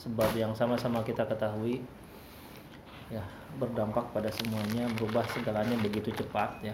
sebab 0.00 0.32
yang 0.32 0.56
sama-sama 0.56 1.04
kita 1.04 1.28
ketahui 1.28 1.84
ya 3.12 3.20
berdampak 3.60 4.08
pada 4.16 4.32
semuanya 4.32 4.88
merubah 4.96 5.20
segalanya 5.28 5.76
begitu 5.84 6.08
cepat 6.16 6.64
ya. 6.64 6.72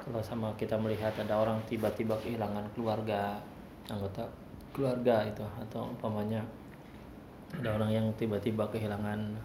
Kalau 0.00 0.22
sama 0.22 0.54
kita 0.56 0.78
melihat 0.80 1.12
ada 1.20 1.36
orang 1.36 1.60
tiba-tiba 1.68 2.16
kehilangan 2.22 2.64
keluarga 2.72 3.36
anggota 3.92 4.24
keluarga 4.72 5.26
itu 5.26 5.44
atau 5.66 5.92
umpamanya 5.92 6.40
ada 7.52 7.76
orang 7.76 7.90
yang 7.92 8.06
tiba-tiba 8.16 8.64
kehilangan 8.72 9.36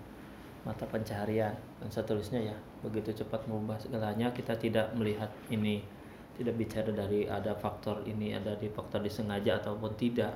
mata 0.61 0.85
pencaharian 0.87 1.51
dan 1.83 1.89
seterusnya 1.91 2.39
ya. 2.39 2.55
Begitu 2.79 3.11
cepat 3.25 3.43
merubah 3.49 3.75
segalanya 3.75 4.31
kita 4.31 4.55
tidak 4.55 4.93
melihat 4.95 5.27
ini 5.51 5.83
tidak 6.37 6.55
bicara 6.55 6.89
dari 6.95 7.27
ada 7.27 7.51
faktor 7.57 8.05
ini 8.07 8.37
ada 8.37 8.55
di 8.55 8.71
faktor 8.71 9.03
disengaja 9.03 9.59
ataupun 9.59 9.91
tidak 9.99 10.31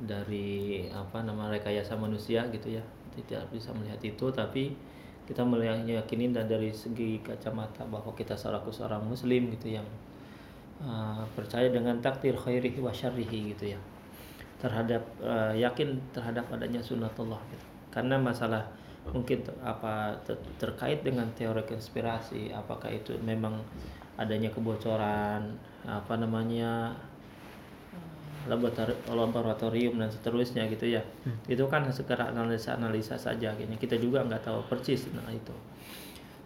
dari 0.00 0.86
apa 0.90 1.22
nama 1.22 1.50
rekayasa 1.50 1.94
manusia 1.94 2.46
gitu 2.50 2.78
ya. 2.78 2.84
Tidak 3.14 3.50
bisa 3.54 3.70
melihat 3.76 4.02
itu 4.02 4.26
tapi 4.34 4.74
kita 5.24 5.40
meyakini 5.40 6.34
dan 6.34 6.44
dari 6.44 6.68
segi 6.74 7.22
kacamata 7.24 7.88
bahwa 7.88 8.12
kita 8.12 8.36
seorang 8.36 8.68
seorang 8.68 9.02
muslim 9.06 9.48
gitu 9.56 9.72
yang 9.80 9.86
uh, 10.84 11.24
percaya 11.32 11.72
dengan 11.72 11.96
takdir 12.04 12.36
khairihi 12.36 12.82
wa 12.82 12.92
syarrihi 12.92 13.56
gitu 13.56 13.72
ya. 13.72 13.80
Terhadap 14.60 15.02
uh, 15.24 15.54
yakin 15.56 15.96
terhadap 16.12 16.44
adanya 16.52 16.82
sunnatullah 16.84 17.40
gitu. 17.48 17.66
Karena 17.88 18.20
masalah 18.20 18.68
mungkin 19.04 19.44
apa 19.60 20.16
ter 20.24 20.36
terkait 20.56 21.04
dengan 21.04 21.28
teori 21.36 21.60
konspirasi 21.68 22.48
apakah 22.56 22.88
itu 22.88 23.12
memang 23.20 23.60
adanya 24.16 24.48
kebocoran 24.48 25.52
apa 25.84 26.14
namanya 26.16 26.96
laboratorium 28.46 29.94
dan 30.00 30.08
seterusnya 30.12 30.68
gitu 30.68 30.88
ya 30.88 31.02
hmm. 31.02 31.48
itu 31.48 31.64
kan 31.68 31.84
sekedar 31.88 32.30
analisa-analisa 32.30 33.16
saja 33.16 33.52
gitu. 33.56 33.70
kita 33.80 33.96
juga 33.96 34.24
nggak 34.24 34.44
tahu 34.44 34.60
persis 34.68 35.08
nah 35.12 35.26
itu 35.32 35.54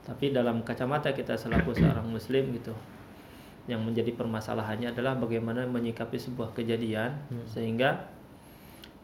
tapi 0.09 0.33
dalam 0.33 0.65
kacamata 0.65 1.13
kita 1.13 1.37
selaku 1.37 1.77
seorang 1.77 2.09
muslim 2.09 2.49
gitu 2.57 2.73
yang 3.69 3.85
menjadi 3.85 4.17
permasalahannya 4.17 4.97
adalah 4.97 5.13
bagaimana 5.21 5.69
menyikapi 5.69 6.17
sebuah 6.17 6.57
kejadian 6.57 7.13
hmm. 7.29 7.45
sehingga 7.53 8.09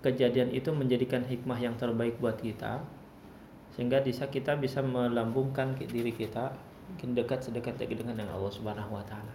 kejadian 0.00 0.52
itu 0.52 0.72
menjadikan 0.72 1.24
hikmah 1.24 1.60
yang 1.60 1.76
terbaik 1.76 2.16
buat 2.20 2.40
kita 2.40 2.80
sehingga 3.76 4.00
bisa 4.00 4.30
kita 4.30 4.54
bisa 4.56 4.80
melambungkan 4.80 5.74
diri 5.76 6.14
kita 6.14 6.54
mungkin 6.88 7.16
dekat 7.16 7.40
sedekat 7.42 7.80
dengan 7.80 8.20
yang 8.20 8.30
Allah 8.30 8.52
Subhanahu 8.52 8.94
wa 8.94 9.04
taala. 9.08 9.34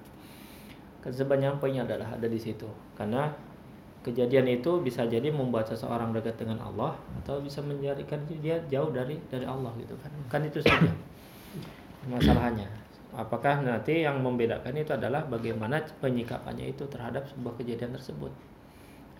Sebanyak 1.03 1.59
poinnya 1.59 1.83
adalah 1.87 2.15
ada 2.15 2.27
di 2.27 2.39
situ 2.39 2.67
karena 2.95 3.31
kejadian 3.99 4.47
itu 4.47 4.79
bisa 4.79 5.03
jadi 5.03 5.27
membuat 5.27 5.67
seseorang 5.67 6.15
dekat 6.15 6.39
dengan 6.39 6.63
Allah 6.63 6.95
atau 7.23 7.43
bisa 7.43 7.59
menjadikan 7.59 8.23
dia 8.39 8.55
jauh 8.71 8.89
dari 8.95 9.19
dari 9.27 9.43
Allah 9.43 9.75
gitu 9.75 9.95
kan. 9.99 10.11
Kan 10.31 10.41
itu 10.47 10.63
saja 10.63 10.87
masalahnya. 12.07 12.67
Apakah 13.09 13.65
nanti 13.65 14.05
yang 14.05 14.21
membedakan 14.21 14.71
itu 14.77 14.93
adalah 14.93 15.25
bagaimana 15.25 15.81
penyikapannya 15.99 16.71
itu 16.71 16.85
terhadap 16.87 17.25
sebuah 17.27 17.57
kejadian 17.59 17.91
tersebut? 17.97 18.31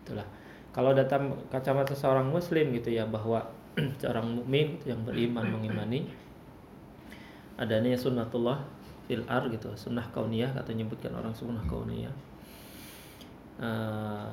Itulah. 0.06 0.26
Kalau 0.70 0.94
datang 0.94 1.34
kacamata 1.50 1.98
seorang 1.98 2.30
muslim 2.30 2.72
gitu 2.78 2.94
ya 2.94 3.03
bahwa 3.03 3.44
seorang 4.02 4.40
mukmin 4.40 4.78
gitu 4.80 4.94
yang 4.94 5.02
beriman 5.02 5.46
mengimani 5.50 6.06
adanya 7.59 7.98
sunnatullah 7.98 8.64
fil 9.09 9.26
ar 9.28 9.50
gitu 9.52 9.74
sunnah 9.76 10.06
kauniyah 10.16 10.53
kata 10.56 10.72
menyebutkan 10.72 11.12
orang 11.12 11.34
sunnah 11.36 11.66
kauniyah. 11.68 12.14
Uh, 13.59 14.32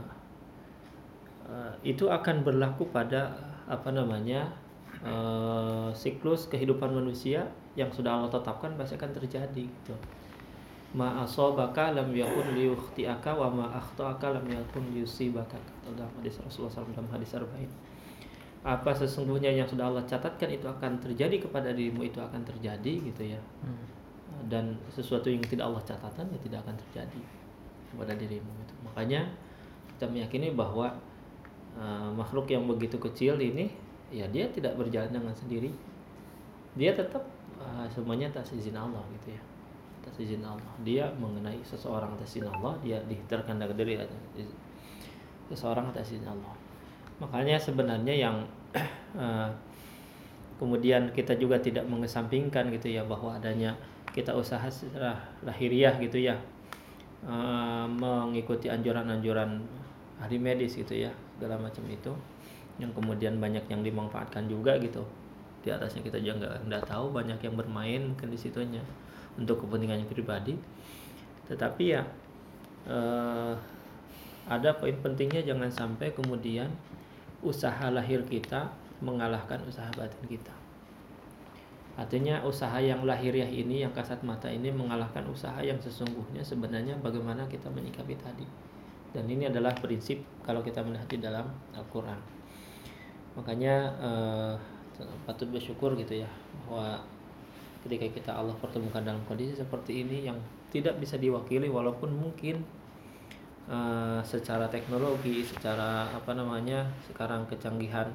uh, 1.47 1.73
itu 1.87 2.11
akan 2.11 2.43
berlaku 2.43 2.91
pada 2.91 3.35
apa 3.67 3.91
namanya 3.91 4.51
uh, 5.03 5.91
siklus 5.95 6.47
kehidupan 6.47 6.95
manusia 6.95 7.47
yang 7.75 7.91
sudah 7.91 8.19
Allah 8.19 8.31
tetapkan 8.33 8.73
pasti 8.79 8.95
akan 8.99 9.11
terjadi 9.15 9.65
gitu. 9.67 9.95
Ma 10.97 11.21
asobaka 11.21 11.93
lam 11.93 12.15
yakun 12.15 12.57
liyukhti'aka 12.57 13.37
wa 13.37 13.49
ma 13.53 13.67
akhta'aka 13.75 14.33
lam 14.33 14.47
yakun 14.49 14.97
liyusibaka 14.97 15.61
dalam 15.85 16.09
hadis 16.23 16.41
Rasulullah 16.41 16.73
SAW 16.73 16.95
dalam 16.95 17.11
hadis 17.13 17.37
arba'in. 17.37 17.69
Apa 18.65 18.91
sesungguhnya 18.97 19.53
yang 19.53 19.69
sudah 19.69 19.93
Allah 19.93 20.03
catatkan 20.09 20.51
itu 20.51 20.65
akan 20.67 20.99
terjadi 20.99 21.39
kepada 21.39 21.71
dirimu 21.71 22.03
itu 22.03 22.19
akan 22.19 22.41
terjadi 22.43 23.13
gitu 23.13 23.23
ya. 23.23 23.41
Hmm. 23.61 23.87
Dan 24.49 24.79
sesuatu 24.89 25.29
yang 25.29 25.45
tidak 25.45 25.69
Allah 25.69 25.85
catatkan 25.85 26.27
ya 26.33 26.39
tidak 26.41 26.65
akan 26.65 26.75
terjadi 26.89 27.23
kepada 27.93 28.17
dirimu 28.17 28.51
itu. 28.65 28.75
Makanya 28.89 29.29
kita 29.95 30.09
meyakini 30.09 30.57
bahwa 30.57 30.97
uh, 31.77 32.11
makhluk 32.13 32.49
yang 32.51 32.65
begitu 32.67 32.97
kecil 32.97 33.39
ini 33.39 33.71
ya 34.11 34.27
dia 34.31 34.49
tidak 34.51 34.75
berjalan 34.77 35.13
dengan 35.13 35.35
sendiri. 35.37 35.71
Dia 36.77 36.93
tetap 36.93 37.25
uh, 37.61 37.87
semuanya 37.89 38.29
atas 38.33 38.53
izin 38.53 38.77
Allah 38.77 39.03
gitu 39.21 39.37
ya. 39.37 39.43
Atas 40.05 40.17
izin 40.21 40.45
Allah. 40.45 40.73
Dia 40.85 41.09
mengenai 41.17 41.61
seseorang 41.65 42.17
atas 42.17 42.37
izin 42.37 42.49
Allah 42.49 42.77
dia 42.85 43.01
diterkendali 43.05 43.73
dari 43.73 43.95
seseorang 45.49 45.93
atas 45.93 46.13
izin 46.13 46.29
Allah. 46.29 46.55
Makanya 47.23 47.57
sebenarnya 47.57 48.15
yang 48.15 48.37
uh, 49.17 49.49
kemudian 50.61 51.13
kita 51.13 51.37
juga 51.37 51.61
tidak 51.61 51.85
mengesampingkan 51.85 52.73
gitu 52.73 52.89
ya 52.93 53.05
bahwa 53.05 53.37
adanya 53.37 53.77
kita 54.17 54.33
usaha 54.33 54.65
secara 54.73 55.13
lahiriah 55.45 55.93
gitu 56.01 56.17
ya 56.17 56.41
uh, 57.29 57.85
mengikuti 57.85 58.73
anjuran-anjuran 58.73 59.61
ahli 60.23 60.41
medis 60.41 60.77
gitu 60.77 60.97
ya 60.97 61.13
segala 61.37 61.61
macam 61.61 61.85
itu. 61.89 62.13
Yang 62.77 62.93
kemudian 62.93 63.41
banyak 63.41 63.65
yang 63.73 63.81
dimanfaatkan 63.81 64.49
juga 64.49 64.77
gitu. 64.81 65.05
Di 65.65 65.73
atasnya 65.73 66.05
kita 66.05 66.21
juga 66.21 66.45
nggak 66.45 66.55
nggak 66.69 66.83
tahu 66.87 67.11
banyak 67.13 67.39
yang 67.41 67.55
bermain 67.57 68.01
mungkin 68.13 68.29
di 68.29 68.39
situnya 68.39 68.85
untuk 69.37 69.65
kepentingan 69.65 70.05
pribadi. 70.09 70.57
Tetapi 71.49 71.85
ya 71.85 72.03
eh, 72.89 73.55
ada 74.47 74.71
poin 74.79 74.95
pentingnya 75.03 75.43
jangan 75.43 75.73
sampai 75.73 76.15
kemudian 76.15 76.71
usaha 77.43 77.91
lahir 77.91 78.23
kita 78.29 78.71
mengalahkan 79.03 79.61
usaha 79.67 79.89
batin 79.97 80.25
kita. 80.29 80.55
Artinya 81.97 82.45
usaha 82.45 82.77
yang 82.77 83.09
lahiriah 83.09 83.49
ini 83.49 83.81
yang 83.81 83.93
kasat 83.97 84.21
mata 84.21 84.53
ini 84.53 84.69
mengalahkan 84.69 85.25
usaha 85.33 85.57
yang 85.65 85.81
sesungguhnya 85.81 86.45
sebenarnya 86.45 86.93
bagaimana 87.01 87.49
kita 87.49 87.73
menyikapi 87.73 88.13
tadi 88.21 88.45
dan 89.17 89.25
ini 89.33 89.49
adalah 89.49 89.73
prinsip 89.73 90.21
kalau 90.45 90.61
kita 90.61 90.85
melihat 90.85 91.09
di 91.09 91.19
dalam 91.25 91.49
Al-Quran. 91.73 92.21
Makanya 93.41 93.75
uh, 93.97 94.55
patut 95.25 95.49
bersyukur 95.49 95.97
gitu 95.97 96.21
ya 96.21 96.29
bahwa 96.69 97.01
ketika 97.89 98.07
kita 98.13 98.31
Allah 98.37 98.53
pertemukan 98.61 99.01
dalam 99.01 99.25
kondisi 99.25 99.57
seperti 99.57 100.05
ini 100.05 100.29
yang 100.29 100.37
tidak 100.69 101.01
bisa 101.01 101.17
diwakili 101.17 101.73
walaupun 101.73 102.13
mungkin 102.13 102.61
uh, 103.71 104.21
secara 104.21 104.69
teknologi 104.69 105.47
secara 105.47 106.11
apa 106.13 106.33
namanya 106.37 106.85
sekarang 107.09 107.49
kecanggihan 107.49 108.13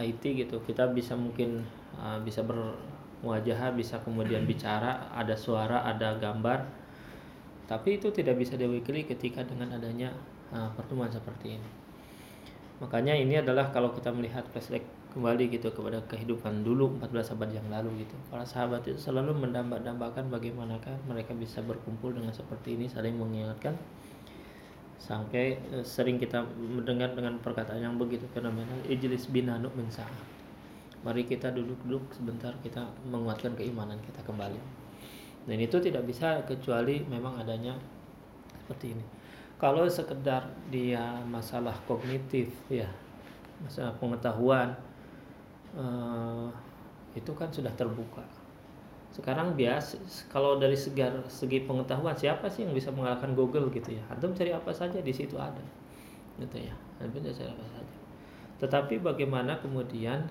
IT 0.00 0.22
gitu 0.24 0.58
kita 0.64 0.90
bisa 0.90 1.14
mungkin 1.14 1.62
uh, 2.00 2.18
bisa 2.24 2.42
berwajah 2.42 3.70
bisa 3.76 4.00
kemudian 4.02 4.48
bicara 4.48 5.12
ada 5.14 5.36
suara 5.36 5.84
ada 5.84 6.16
gambar 6.18 6.83
tapi 7.64 7.96
itu 7.96 8.12
tidak 8.12 8.36
bisa 8.36 8.54
diwakili 8.60 9.08
ketika 9.08 9.40
dengan 9.44 9.72
adanya 9.72 10.12
uh, 10.52 10.68
pertemuan 10.76 11.08
seperti 11.08 11.56
ini. 11.56 11.68
Makanya 12.82 13.16
ini 13.16 13.40
adalah 13.40 13.72
kalau 13.72 13.94
kita 13.94 14.12
melihat 14.12 14.44
flashback 14.50 14.84
kembali 15.14 15.46
gitu 15.46 15.70
kepada 15.70 16.02
kehidupan 16.10 16.66
dulu 16.66 16.98
14 16.98 17.38
abad 17.38 17.50
yang 17.54 17.66
lalu 17.70 18.04
gitu. 18.04 18.12
Para 18.28 18.42
sahabat 18.42 18.82
itu 18.84 18.98
selalu 18.98 19.32
mendambakan 19.32 20.26
bagaimana 20.28 20.76
kan 20.82 20.98
mereka 21.06 21.32
bisa 21.32 21.62
berkumpul 21.62 22.12
dengan 22.12 22.34
seperti 22.34 22.76
ini 22.76 22.90
saling 22.90 23.16
mengingatkan. 23.16 23.78
Sampai 25.00 25.56
uh, 25.72 25.84
sering 25.86 26.20
kita 26.20 26.44
mendengar 26.58 27.16
dengan 27.16 27.40
perkataan 27.40 27.80
yang 27.80 27.96
begitu 27.96 28.28
fenomenal 28.34 28.76
ijlis 28.90 29.30
binanu 29.32 29.72
mensah 29.72 30.08
mari 31.04 31.28
kita 31.28 31.52
duduk-duduk 31.52 32.16
sebentar 32.16 32.56
kita 32.64 32.80
menguatkan 33.04 33.52
keimanan 33.52 34.00
kita 34.00 34.24
kembali 34.24 34.56
dan 35.44 35.58
itu 35.60 35.76
tidak 35.80 36.08
bisa 36.08 36.40
kecuali 36.48 37.04
memang 37.04 37.36
adanya 37.40 37.76
seperti 38.64 38.96
ini. 38.96 39.04
Kalau 39.60 39.86
sekedar 39.86 40.50
dia 40.68 41.20
masalah 41.28 41.76
kognitif 41.86 42.50
ya 42.68 42.88
masalah 43.62 43.94
pengetahuan 43.96 44.74
uh, 45.78 46.50
itu 47.14 47.30
kan 47.36 47.48
sudah 47.52 47.70
terbuka. 47.78 48.24
Sekarang 49.14 49.54
biasa 49.54 49.94
kalau 50.26 50.58
dari 50.58 50.74
segi, 50.74 51.06
segi 51.30 51.62
pengetahuan 51.62 52.18
siapa 52.18 52.50
sih 52.50 52.66
yang 52.66 52.74
bisa 52.74 52.90
mengalahkan 52.90 53.30
Google 53.38 53.70
gitu 53.70 53.94
ya? 53.94 54.02
Antum 54.10 54.34
cari 54.34 54.50
apa 54.50 54.74
saja 54.74 54.98
di 54.98 55.12
situ 55.14 55.38
ada. 55.38 55.62
Gitu 56.34 56.66
ya. 56.66 56.74
Antum 56.98 57.22
cari 57.22 57.46
apa 57.46 57.66
saja. 57.70 57.94
Tetapi 58.58 58.98
bagaimana 58.98 59.62
kemudian 59.62 60.26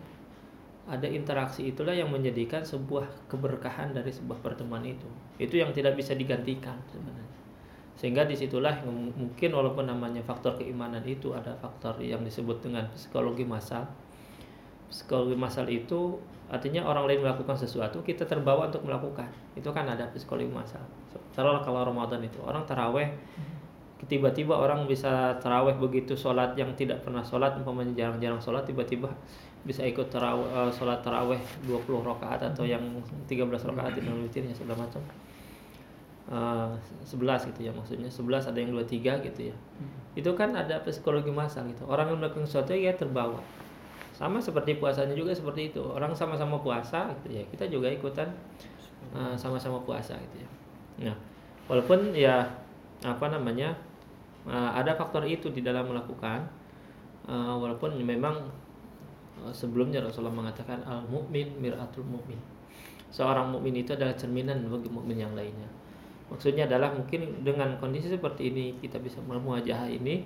ada 0.84 1.08
interaksi 1.08 1.72
itulah 1.72 1.96
yang 1.96 2.12
menjadikan 2.12 2.60
sebuah 2.60 3.32
keberkahan 3.32 3.96
dari 3.96 4.12
sebuah 4.12 4.44
pertemuan 4.44 4.84
itu. 4.84 5.08
Itu 5.40 5.56
yang 5.56 5.72
tidak 5.72 5.96
bisa 5.96 6.12
digantikan 6.12 6.76
sebenarnya. 6.92 7.32
Sehingga 7.96 8.28
di 8.28 8.36
situlah 8.36 8.84
mungkin 9.16 9.50
walaupun 9.54 9.88
namanya 9.88 10.20
faktor 10.26 10.60
keimanan 10.60 11.06
itu 11.08 11.32
ada 11.32 11.56
faktor 11.56 11.96
yang 12.04 12.20
disebut 12.26 12.60
dengan 12.60 12.90
psikologi 12.92 13.48
masal 13.48 13.88
psikologi 14.92 15.34
masal 15.34 15.66
itu 15.72 16.22
artinya 16.54 16.86
orang 16.86 17.10
lain 17.10 17.26
melakukan 17.26 17.58
sesuatu 17.58 18.04
kita 18.04 18.28
terbawa 18.28 18.68
untuk 18.68 18.84
melakukan. 18.84 19.32
Itu 19.56 19.72
kan 19.72 19.88
ada 19.88 20.12
psikologi 20.12 20.52
masal 20.52 20.84
taruhlah 21.34 21.66
kalau 21.66 21.82
Ramadan 21.84 22.22
itu 22.22 22.38
orang 22.46 22.64
taraweh 22.64 23.10
tiba-tiba 24.06 24.54
orang 24.54 24.86
bisa 24.86 25.34
taraweh 25.42 25.74
begitu 25.80 26.14
sholat 26.14 26.54
yang 26.54 26.70
tidak 26.78 27.02
pernah 27.02 27.26
sholat 27.26 27.58
umpamanya 27.58 27.96
jarang-jarang 27.98 28.40
sholat 28.40 28.64
tiba-tiba 28.68 29.10
bisa 29.64 29.82
ikut 29.88 30.12
taraweh, 30.12 30.44
uh, 30.52 30.72
sholat 30.72 31.00
taraweh 31.00 31.40
20 31.64 32.04
rakaat 32.04 32.52
atau 32.52 32.68
yang 32.68 32.84
13 33.28 33.48
rakaat 33.48 33.96
dengan 33.96 34.20
witirnya 34.20 34.52
segala 34.52 34.84
macam. 34.84 35.00
Uh, 36.24 36.72
11 37.04 37.52
gitu 37.52 37.68
ya 37.68 37.72
maksudnya. 37.72 38.08
11 38.12 38.52
ada 38.52 38.60
yang 38.60 38.72
23 38.76 39.28
gitu 39.32 39.42
ya. 39.52 39.56
Hmm. 39.56 39.92
itu 40.14 40.30
kan 40.38 40.54
ada 40.54 40.78
psikologi 40.84 41.32
masal 41.32 41.66
gitu. 41.72 41.88
Orang 41.88 42.12
yang 42.12 42.20
melakukan 42.20 42.46
sesuatu 42.46 42.76
ya 42.76 42.94
terbawa. 42.94 43.40
Sama 44.14 44.38
seperti 44.38 44.78
puasanya 44.78 45.16
juga 45.18 45.34
seperti 45.34 45.74
itu. 45.74 45.82
Orang 45.82 46.14
sama-sama 46.14 46.62
puasa 46.62 47.10
gitu 47.24 47.40
ya 47.40 47.44
kita 47.50 47.66
juga 47.66 47.90
ikutan 47.90 48.30
uh, 49.16 49.34
sama-sama 49.34 49.82
puasa 49.82 50.14
gitu 50.20 50.46
ya. 50.46 50.50
Nah 51.10 51.18
walaupun 51.68 52.12
ya 52.12 52.44
apa 53.04 53.26
namanya 53.32 53.76
uh, 54.48 54.72
ada 54.76 54.96
faktor 54.96 55.24
itu 55.28 55.52
di 55.52 55.64
dalam 55.64 55.88
melakukan 55.88 56.48
uh, 57.28 57.56
walaupun 57.60 57.96
memang 58.00 58.36
uh, 58.38 58.63
sebelumnya 59.52 60.00
Rasulullah 60.00 60.32
mengatakan 60.32 60.86
al 60.88 61.04
mukmin 61.12 61.60
miratul 61.60 62.08
mukmin 62.08 62.40
seorang 63.14 63.54
mukmin 63.54 63.78
itu 63.78 63.94
adalah 63.94 64.18
cerminan 64.18 64.66
bagi 64.66 64.90
mukmin 64.90 65.22
yang 65.22 65.38
lainnya. 65.38 65.70
Maksudnya 66.34 66.66
adalah 66.66 66.90
mungkin 66.98 67.46
dengan 67.46 67.78
kondisi 67.78 68.10
seperti 68.10 68.50
ini 68.50 68.74
kita 68.82 68.98
bisa 68.98 69.22
memuajah 69.22 69.86
ini 69.86 70.26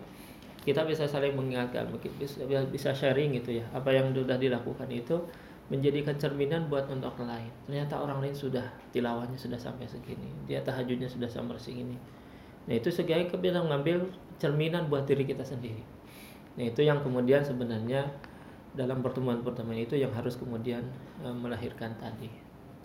kita 0.64 0.88
bisa 0.88 1.04
saling 1.04 1.36
mengingatkan 1.36 1.92
mungkin 1.92 2.16
bisa, 2.16 2.48
bisa 2.48 2.96
sharing 2.96 3.36
gitu 3.36 3.60
ya. 3.60 3.68
Apa 3.76 3.92
yang 3.92 4.16
sudah 4.16 4.40
dilakukan 4.40 4.88
itu 4.88 5.20
menjadikan 5.68 6.16
cerminan 6.16 6.72
buat 6.72 6.88
untuk 6.88 7.12
lain. 7.20 7.52
Ternyata 7.68 8.00
orang 8.00 8.24
lain 8.24 8.32
sudah 8.32 8.64
tilawahnya 8.96 9.36
sudah 9.36 9.60
sampai 9.60 9.84
segini 9.84 10.32
dia 10.48 10.64
tahajudnya 10.64 11.12
sudah 11.12 11.28
sampai 11.28 11.60
segini. 11.60 12.00
Nah 12.72 12.74
itu 12.80 12.88
kita 12.88 13.36
bisa 13.36 13.60
mengambil 13.60 14.08
cerminan 14.40 14.88
buat 14.88 15.04
diri 15.04 15.28
kita 15.28 15.44
sendiri. 15.44 15.84
Nah 16.56 16.72
itu 16.72 16.88
yang 16.88 17.04
kemudian 17.04 17.44
sebenarnya 17.44 18.08
dalam 18.76 19.00
pertemuan-pertemuan 19.06 19.80
itu 19.80 19.96
yang 19.96 20.12
harus 20.12 20.36
kemudian 20.36 20.84
e, 21.22 21.28
melahirkan 21.30 21.96
tadi 22.02 22.28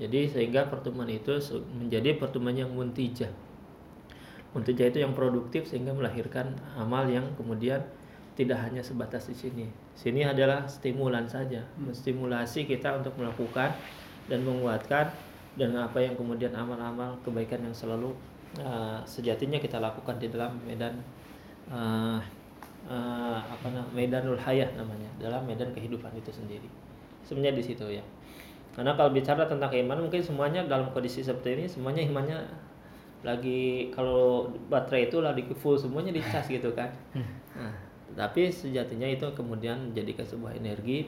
jadi 0.01 0.29
sehingga 0.31 0.69
pertemuan 0.69 1.09
itu 1.09 1.37
menjadi 1.79 2.17
pertemuan 2.17 2.57
yang 2.57 2.71
muntijah 2.73 3.31
Muntijah 4.53 4.93
itu 4.93 5.01
yang 5.01 5.17
produktif 5.17 5.65
sehingga 5.65 5.97
melahirkan 5.97 6.53
amal 6.77 7.09
yang 7.09 7.25
kemudian 7.41 7.81
tidak 8.37 8.61
hanya 8.65 8.85
sebatas 8.85 9.29
di 9.29 9.37
sini. 9.37 9.67
Sini 9.97 10.25
adalah 10.25 10.69
stimulan 10.69 11.25
saja, 11.29 11.65
hmm. 11.65 11.93
menstimulasi 11.93 12.69
kita 12.69 13.01
untuk 13.01 13.17
melakukan 13.17 13.73
dan 14.29 14.41
menguatkan 14.45 15.09
dan 15.57 15.77
apa 15.77 16.01
yang 16.01 16.17
kemudian 16.17 16.53
amal-amal 16.57 17.17
kebaikan 17.25 17.61
yang 17.61 17.77
selalu 17.77 18.17
uh, 18.61 19.01
sejatinya 19.05 19.61
kita 19.61 19.77
lakukan 19.77 20.17
di 20.17 20.33
dalam 20.33 20.57
medan 20.65 20.97
uh, 21.69 22.21
uh, 22.87 23.39
apa 23.39 23.67
namanya 23.71 23.93
medanul 23.95 24.39
hayah 24.39 24.71
namanya 24.75 25.11
dalam 25.19 25.45
medan 25.45 25.71
kehidupan 25.75 26.11
itu 26.19 26.31
sendiri. 26.31 26.69
Sebenarnya 27.23 27.55
di 27.59 27.65
situ 27.65 27.87
ya. 27.87 28.05
Karena 28.73 28.97
kalau 28.97 29.13
bicara 29.13 29.45
tentang 29.45 29.69
keimanan 29.69 30.09
mungkin 30.09 30.25
semuanya 30.25 30.65
dalam 30.65 30.89
kondisi 30.97 31.21
seperti 31.21 31.61
ini 31.61 31.65
semuanya 31.69 32.03
imannya 32.09 32.39
lagi 33.23 33.91
kalau 33.95 34.51
baterai 34.67 35.07
itu 35.07 35.23
lagi 35.23 35.47
full 35.55 35.79
semuanya 35.79 36.11
dicas 36.11 36.43
gitu 36.51 36.75
kan 36.75 36.91
nah, 37.55 37.75
tapi 38.19 38.51
sejatinya 38.51 39.07
itu 39.07 39.25
kemudian 39.33 39.95
menjadikan 39.95 40.27
sebuah 40.27 40.59
energi 40.59 41.07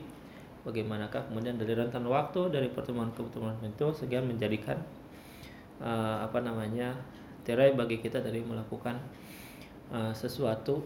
bagaimanakah 0.63 1.29
kemudian 1.29 1.59
dari 1.59 1.75
rentan 1.75 2.07
waktu 2.07 2.55
dari 2.55 2.71
pertemuan 2.71 3.11
ke 3.13 3.21
pertemuan 3.21 3.59
itu 3.67 3.91
sehingga 3.93 4.23
menjadikan 4.23 4.79
uh, 5.83 6.23
apa 6.23 6.39
namanya 6.41 6.95
tirai 7.43 7.75
bagi 7.75 7.99
kita 8.01 8.23
dari 8.23 8.41
melakukan 8.41 8.97
uh, 9.91 10.15
sesuatu 10.15 10.81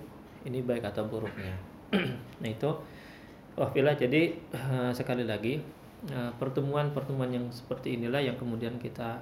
ini 0.49 0.65
baik 0.65 0.89
atau 0.89 1.05
buruknya. 1.07 1.55
Nah 2.39 2.49
itu 2.49 2.71
wah 3.59 3.71
bila 3.75 3.93
jadi 3.99 4.31
uh, 4.55 4.95
sekali 4.95 5.27
lagi 5.27 5.59
pertemuan-pertemuan 6.39 7.27
yang 7.35 7.47
seperti 7.51 7.99
inilah 7.99 8.23
yang 8.23 8.39
kemudian 8.39 8.79
kita 8.79 9.19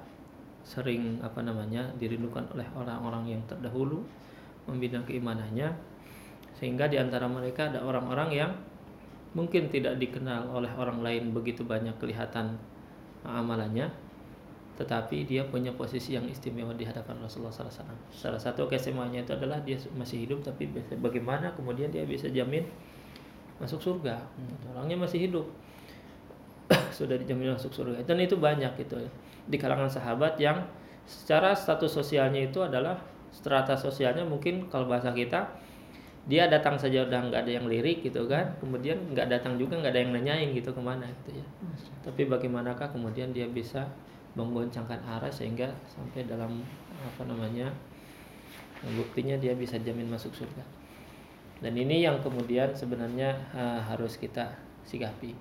sering 0.61 1.17
apa 1.25 1.41
namanya 1.41 1.89
dirindukan 1.97 2.45
oleh 2.53 2.69
orang-orang 2.77 3.33
yang 3.33 3.41
terdahulu 3.49 4.05
membina 4.69 5.01
keimanannya 5.01 5.73
sehingga 6.59 6.85
di 6.85 7.01
antara 7.01 7.25
mereka 7.25 7.73
ada 7.73 7.81
orang-orang 7.81 8.29
yang 8.29 8.51
mungkin 9.33 9.71
tidak 9.71 9.97
dikenal 9.97 10.53
oleh 10.53 10.69
orang 10.75 11.01
lain 11.01 11.31
begitu 11.33 11.63
banyak 11.63 11.95
kelihatan 11.97 12.59
amalannya 13.23 13.89
tetapi 14.77 15.25
dia 15.25 15.41
punya 15.41 15.73
posisi 15.73 16.13
yang 16.13 16.29
istimewa 16.29 16.69
di 16.77 16.85
hadapan 16.85 17.17
Rasulullah 17.17 17.49
SAW. 17.49 17.97
Salah 18.13 18.37
satu 18.37 18.69
keistimewanya 18.69 19.25
itu 19.25 19.33
adalah 19.33 19.57
dia 19.65 19.73
masih 19.97 20.21
hidup 20.21 20.45
tapi 20.45 20.69
bagaimana 21.01 21.49
kemudian 21.57 21.89
dia 21.89 22.05
bisa 22.05 22.29
jamin 22.29 22.61
masuk 23.57 23.81
surga. 23.81 24.21
Orangnya 24.69 25.01
masih 25.01 25.25
hidup. 25.25 25.49
Sudah 26.97 27.17
dijamin 27.17 27.57
masuk 27.57 27.73
surga. 27.73 28.05
Dan 28.05 28.21
itu 28.21 28.37
banyak 28.37 28.69
gitu 28.77 29.01
ya. 29.01 29.09
Di 29.49 29.57
kalangan 29.57 29.89
sahabat 29.89 30.37
yang 30.37 30.61
secara 31.09 31.57
status 31.57 31.89
sosialnya 31.89 32.45
itu 32.45 32.61
adalah 32.61 33.01
strata 33.33 33.73
sosialnya 33.73 34.21
mungkin 34.29 34.69
kalau 34.69 34.85
bahasa 34.85 35.09
kita 35.09 35.47
dia 36.27 36.51
datang 36.51 36.75
saja 36.75 37.07
udah 37.07 37.31
nggak 37.31 37.41
ada 37.47 37.51
yang 37.55 37.65
lirik 37.71 38.03
gitu 38.03 38.27
kan 38.27 38.51
kemudian 38.59 38.99
nggak 39.15 39.31
datang 39.31 39.55
juga 39.55 39.79
nggak 39.79 39.95
ada 39.95 40.01
yang 40.03 40.11
nanyain 40.11 40.51
gitu 40.51 40.75
ke 40.75 40.81
mana 40.83 41.07
gitu 41.23 41.39
ya. 41.39 41.45
Tapi 42.03 42.27
bagaimanakah 42.27 42.91
kemudian 42.91 43.31
dia 43.31 43.47
bisa 43.47 43.87
menggoncangkan 44.37 45.01
arah 45.01 45.33
sehingga 45.33 45.73
sampai 45.89 46.29
dalam 46.29 46.61
apa 47.01 47.25
namanya 47.25 47.73
buktinya 48.93 49.33
dia 49.41 49.57
bisa 49.57 49.81
jamin 49.81 50.05
masuk 50.05 50.29
surga 50.37 50.61
dan 51.57 51.73
ini 51.73 52.05
yang 52.05 52.21
kemudian 52.21 52.69
sebenarnya 52.77 53.33
uh, 53.57 53.81
harus 53.81 54.21
kita 54.21 54.53
sikapi 54.85 55.33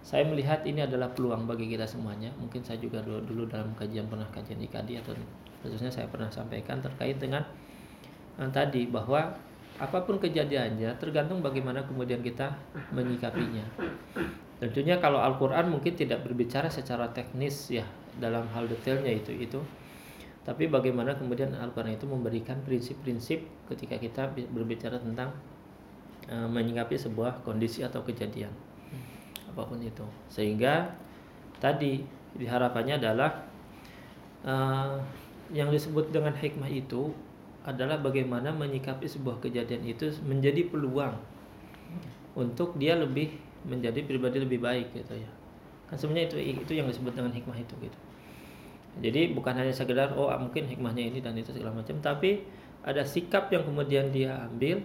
saya 0.00 0.24
melihat 0.24 0.64
ini 0.64 0.80
adalah 0.80 1.12
peluang 1.12 1.44
bagi 1.44 1.68
kita 1.68 1.84
semuanya. 1.84 2.32
Mungkin 2.40 2.64
saya 2.64 2.80
juga 2.80 3.04
dulu, 3.04 3.20
dulu 3.20 3.44
dalam 3.44 3.68
kajian 3.76 4.08
pernah 4.08 4.24
kajian 4.32 4.56
IKADI 4.56 5.04
atau 5.04 5.12
khususnya 5.60 5.92
saya 5.92 6.08
pernah 6.08 6.32
sampaikan 6.32 6.80
terkait 6.80 7.20
dengan 7.20 7.44
uh, 8.40 8.48
tadi 8.48 8.88
bahwa 8.88 9.28
apa 9.76 9.98
pun 10.04 10.16
kejadiannya 10.16 10.96
tergantung 10.96 11.44
bagaimana 11.44 11.84
kemudian 11.84 12.24
kita 12.24 12.48
menyikapinya. 12.96 13.64
Tentunya 14.60 14.96
kalau 15.00 15.20
Al-Qur'an 15.20 15.68
mungkin 15.68 15.92
tidak 15.96 16.24
berbicara 16.24 16.68
secara 16.72 17.12
teknis 17.12 17.68
ya 17.68 17.84
dalam 18.18 18.48
hal 18.50 18.66
detailnya 18.66 19.12
itu 19.14 19.30
itu. 19.36 19.60
Tapi 20.40 20.66
bagaimana 20.72 21.14
kemudian 21.14 21.52
Al-Qur'an 21.52 21.94
itu 21.94 22.08
memberikan 22.08 22.58
prinsip-prinsip 22.64 23.44
ketika 23.68 24.00
kita 24.00 24.32
berbicara 24.50 24.96
tentang 24.96 25.30
uh, 26.32 26.48
menyikapi 26.48 26.96
sebuah 26.96 27.44
kondisi 27.44 27.84
atau 27.84 28.00
kejadian. 28.02 28.50
Apa 29.52 29.68
pun 29.68 29.78
itu. 29.84 30.02
Sehingga 30.32 30.96
tadi 31.60 32.02
diharapannya 32.34 32.96
adalah 32.96 33.30
uh, 34.42 34.96
yang 35.52 35.68
disebut 35.68 36.14
dengan 36.14 36.32
hikmah 36.32 36.70
itu 36.70 37.12
adalah 37.66 38.00
bagaimana 38.00 38.48
menyikapi 38.54 39.04
sebuah 39.04 39.42
kejadian 39.44 39.84
itu 39.84 40.08
menjadi 40.24 40.72
peluang 40.72 41.12
untuk 42.32 42.72
dia 42.80 42.96
lebih 42.96 43.36
menjadi 43.68 44.00
pribadi 44.06 44.40
lebih 44.40 44.64
baik 44.64 44.96
gitu 44.96 45.20
ya 45.20 45.30
kan 45.90 45.98
sebenarnya 45.98 46.30
itu 46.30 46.36
itu 46.62 46.72
yang 46.78 46.86
disebut 46.86 47.18
dengan 47.18 47.34
hikmah 47.34 47.58
itu 47.58 47.74
gitu. 47.82 47.98
Jadi 49.02 49.34
bukan 49.34 49.54
hanya 49.54 49.74
sekedar 49.74 50.14
oh 50.14 50.30
mungkin 50.38 50.70
hikmahnya 50.70 51.10
ini 51.10 51.18
dan 51.18 51.34
itu 51.34 51.50
segala 51.50 51.82
macam 51.82 51.98
tapi 51.98 52.46
ada 52.86 53.02
sikap 53.02 53.50
yang 53.50 53.66
kemudian 53.66 54.14
dia 54.14 54.46
ambil 54.46 54.80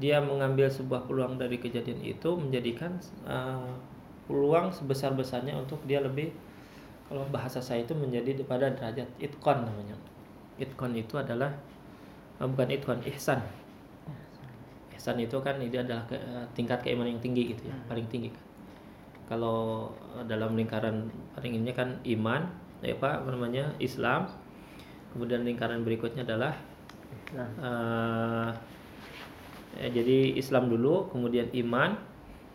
dia 0.00 0.22
mengambil 0.24 0.70
sebuah 0.72 1.04
peluang 1.04 1.36
dari 1.36 1.60
kejadian 1.60 2.00
itu 2.00 2.30
menjadikan 2.38 2.96
uh, 3.28 3.76
peluang 4.30 4.72
sebesar-besarnya 4.72 5.56
untuk 5.58 5.80
dia 5.84 6.00
lebih 6.00 6.32
kalau 7.08 7.24
bahasa 7.32 7.60
saya 7.60 7.84
itu 7.84 7.96
menjadi 7.96 8.36
pada 8.44 8.68
derajat 8.72 9.08
itkon 9.20 9.64
namanya. 9.64 9.96
Itkon 10.60 10.92
itu 10.96 11.16
adalah 11.16 11.52
oh, 12.40 12.48
bukan 12.48 12.68
itkon 12.68 13.00
ihsan. 13.16 13.40
Ihsan. 14.92 15.16
Itu 15.16 15.40
kan 15.40 15.56
ini 15.56 15.72
adalah 15.72 16.04
ke, 16.04 16.20
tingkat 16.52 16.84
keimanan 16.84 17.16
yang 17.16 17.22
tinggi 17.24 17.56
gitu 17.56 17.68
ya 17.68 17.74
hmm. 17.74 17.88
paling 17.88 18.06
tinggi 18.12 18.28
kan 18.32 18.47
kalau 19.28 19.92
dalam 20.24 20.56
lingkaran 20.56 21.12
paling 21.36 21.60
ini 21.60 21.70
kan 21.76 22.00
iman 22.00 22.48
ya 22.80 22.96
pak 22.96 23.22
apa 23.22 23.28
namanya 23.28 23.76
Islam. 23.76 24.24
Kemudian 25.12 25.44
lingkaran 25.44 25.84
berikutnya 25.84 26.24
adalah 26.24 26.56
uh, 27.36 28.48
ya, 29.76 29.88
jadi 29.92 30.36
Islam 30.36 30.72
dulu 30.72 31.12
kemudian 31.12 31.52
iman. 31.64 31.96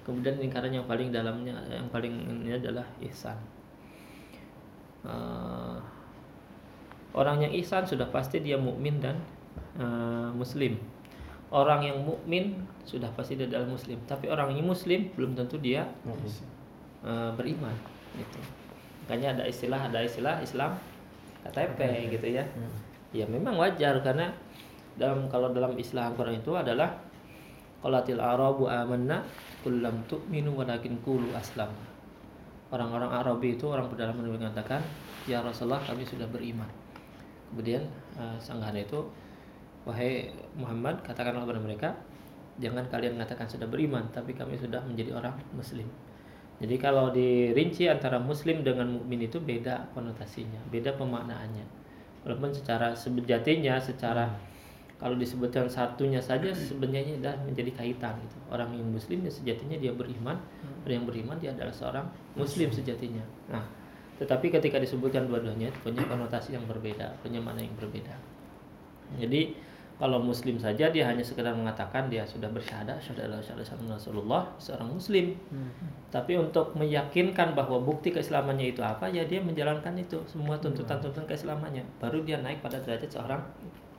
Kemudian 0.04 0.36
lingkaran 0.36 0.74
yang 0.74 0.84
paling 0.84 1.16
dalamnya 1.16 1.56
yang 1.72 1.88
paling 1.88 2.12
ini 2.44 2.60
adalah 2.60 2.84
ihsan. 3.08 3.40
Uh, 5.06 5.80
orang 7.16 7.48
yang 7.48 7.54
ihsan 7.64 7.88
sudah 7.88 8.10
pasti 8.12 8.44
dia 8.44 8.60
mukmin 8.60 9.00
dan 9.00 9.16
uh, 9.80 10.34
muslim. 10.36 10.76
Orang 11.54 11.86
yang 11.86 12.02
mukmin 12.02 12.66
sudah 12.84 13.08
pasti 13.14 13.38
dia 13.40 13.48
adalah 13.48 13.70
muslim. 13.70 13.96
Tapi 14.10 14.28
orang 14.28 14.58
yang 14.58 14.68
muslim 14.68 15.08
belum 15.16 15.38
tentu 15.38 15.56
dia 15.62 15.88
uh, 17.04 17.30
beriman 17.36 17.76
gitu. 18.16 18.40
Makanya 19.06 19.38
ada 19.40 19.44
istilah 19.46 19.80
ada 19.92 20.00
istilah 20.02 20.40
Islam 20.40 20.80
KTP 21.44 21.80
gitu 22.16 22.28
ya. 22.32 22.44
Hmm. 22.44 22.74
ya 23.14 23.30
memang 23.30 23.54
wajar 23.62 24.02
karena 24.02 24.34
dalam 24.98 25.30
kalau 25.30 25.54
dalam 25.54 25.78
istilah 25.78 26.10
Al-Quran 26.10 26.42
itu 26.42 26.58
adalah 26.58 26.98
qalatil 27.84 28.18
arabu 28.18 28.66
amanna 28.66 29.22
kullam 29.62 30.02
tu'minu 30.08 30.56
walakin 30.56 30.98
qulu 31.04 31.30
aslam. 31.36 31.70
Orang-orang 32.74 33.14
Arabi 33.14 33.54
itu 33.54 33.70
orang 33.70 33.86
pedalaman 33.86 34.34
mengatakan 34.34 34.82
ya 35.30 35.46
Rasulullah 35.46 35.78
kami 35.86 36.10
sudah 36.10 36.26
beriman. 36.26 36.66
Kemudian 37.54 37.86
uh, 38.18 38.34
sanggahan 38.42 38.82
itu 38.82 38.98
wahai 39.86 40.32
Muhammad 40.58 41.04
katakanlah 41.06 41.46
kepada 41.46 41.62
mereka 41.62 41.90
jangan 42.58 42.86
kalian 42.88 43.20
mengatakan 43.20 43.46
sudah 43.50 43.68
beriman 43.68 44.06
tapi 44.16 44.32
kami 44.34 44.56
sudah 44.56 44.80
menjadi 44.86 45.18
orang 45.18 45.36
muslim 45.54 45.86
jadi 46.64 46.80
kalau 46.80 47.12
dirinci 47.12 47.92
antara 47.92 48.16
muslim 48.16 48.64
dengan 48.64 48.88
mukmin 48.96 49.28
itu 49.28 49.36
beda 49.44 49.92
konotasinya, 49.92 50.64
beda 50.72 50.96
pemaknaannya. 50.96 51.68
Walaupun 52.24 52.56
secara 52.56 52.96
sejatinya, 52.96 53.76
secara 53.84 54.32
kalau 54.96 55.20
disebutkan 55.20 55.68
satunya 55.68 56.24
saja 56.24 56.56
sebenarnya 56.56 57.20
sudah 57.20 57.36
menjadi 57.44 57.76
kaitan 57.76 58.16
gitu. 58.24 58.40
Orang 58.48 58.72
yang 58.72 58.88
muslim 58.88 59.28
ya 59.28 59.32
sejatinya 59.36 59.76
dia 59.76 59.92
beriman, 59.92 60.40
orang 60.88 61.04
yang 61.04 61.04
beriman 61.04 61.36
dia 61.44 61.52
adalah 61.52 61.76
seorang 61.76 62.08
muslim 62.40 62.72
sejatinya. 62.72 63.28
Nah, 63.52 63.68
tetapi 64.16 64.48
ketika 64.48 64.80
disebutkan 64.80 65.28
dua-duanya 65.28 65.68
punya 65.84 66.08
konotasi 66.08 66.56
yang 66.56 66.64
berbeda, 66.64 67.20
punya 67.20 67.44
makna 67.44 67.68
yang 67.68 67.76
berbeda. 67.76 68.16
Jadi 69.20 69.60
kalau 70.02 70.18
muslim 70.18 70.58
saja 70.58 70.90
dia 70.90 71.06
hanya 71.06 71.22
sekedar 71.22 71.54
mengatakan 71.54 72.10
dia 72.10 72.26
sudah 72.26 72.50
bersyahadat 72.50 72.98
syahada 72.98 73.38
Rasulullah 73.86 74.50
seorang 74.58 74.90
muslim. 74.90 75.38
Hmm. 75.54 75.70
tapi 76.10 76.38
untuk 76.38 76.74
meyakinkan 76.78 77.58
bahwa 77.58 77.82
bukti 77.82 78.14
keislamannya 78.14 78.74
itu 78.74 78.82
apa 78.86 79.10
ya 79.10 79.26
dia 79.26 79.42
menjalankan 79.42 79.94
itu 79.98 80.18
semua 80.26 80.58
tuntutan-tuntutan 80.58 81.26
keislamannya. 81.30 81.86
Baru 82.02 82.22
dia 82.26 82.42
naik 82.42 82.62
pada 82.62 82.82
derajat 82.82 83.10
seorang 83.10 83.42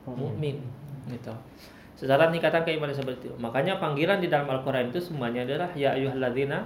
mukmin 0.07 0.59
gitu. 1.11 1.31
Secara 1.95 2.27
nikatan 2.27 2.67
keimanan 2.67 2.95
seperti 2.95 3.31
itu. 3.31 3.35
Makanya 3.39 3.79
panggilan 3.79 4.19
di 4.19 4.27
dalam 4.27 4.51
Al-Qur'an 4.51 4.91
itu 4.91 4.99
semuanya 4.99 5.47
adalah 5.47 5.71
ya 5.75 5.95
ayyuhalladzina 5.95 6.59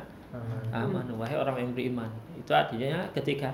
amanu 0.74 1.21
wahai 1.21 1.38
orang 1.38 1.57
yang 1.62 1.71
beriman. 1.77 2.09
Itu 2.33 2.50
artinya 2.53 3.05
ketika 3.13 3.53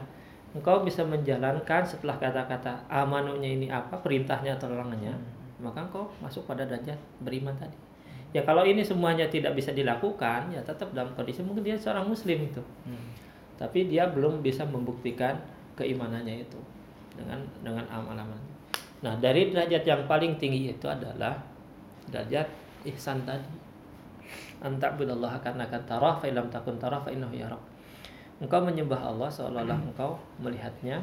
engkau 0.55 0.87
bisa 0.87 1.03
menjalankan 1.03 1.83
setelah 1.83 2.15
kata-kata 2.15 2.87
amanunya 2.87 3.59
ini 3.59 3.67
apa 3.67 3.99
perintahnya 3.99 4.55
atau 4.55 4.71
larangannya 4.71 5.15
hmm 5.15 5.44
maka 5.59 5.87
kau 5.87 6.11
masuk 6.19 6.43
pada 6.43 6.67
derajat 6.67 6.99
beriman 7.23 7.55
tadi. 7.55 7.75
Ya 8.35 8.43
kalau 8.43 8.67
ini 8.67 8.83
semuanya 8.83 9.31
tidak 9.31 9.55
bisa 9.55 9.71
dilakukan 9.71 10.51
ya 10.51 10.59
tetap 10.59 10.91
dalam 10.91 11.15
kondisi 11.15 11.39
mungkin 11.39 11.63
dia 11.63 11.79
seorang 11.79 12.07
muslim 12.07 12.39
itu. 12.43 12.63
Hmm. 12.83 13.15
tapi 13.55 13.87
dia 13.87 14.03
belum 14.11 14.43
bisa 14.43 14.67
membuktikan 14.67 15.31
keimanannya 15.79 16.43
itu 16.43 16.59
dengan 17.15 17.39
dengan 17.63 17.87
amal-amal. 17.87 18.35
Nah 18.99 19.15
dari 19.15 19.47
derajat 19.47 19.87
yang 19.87 20.03
paling 20.11 20.35
tinggi 20.35 20.75
itu 20.75 20.83
adalah 20.91 21.39
derajat 22.11 22.51
ihsan 22.91 23.23
tadi. 23.23 23.47
Antak 24.59 24.99
billallah 24.99 25.39
karena 25.39 25.63
akan 25.71 25.83
tarah 25.87 26.19
fa 26.19 26.27
ilam 26.27 26.51
takun 26.51 26.75
tarah 26.75 26.99
fa 26.99 27.07
innahu 27.15 27.31
yarak 27.31 27.63
engkau 28.43 28.59
menyembah 28.59 28.99
Allah 28.99 29.31
seolah-olah 29.31 29.79
engkau 29.87 30.19
melihatnya. 30.43 30.99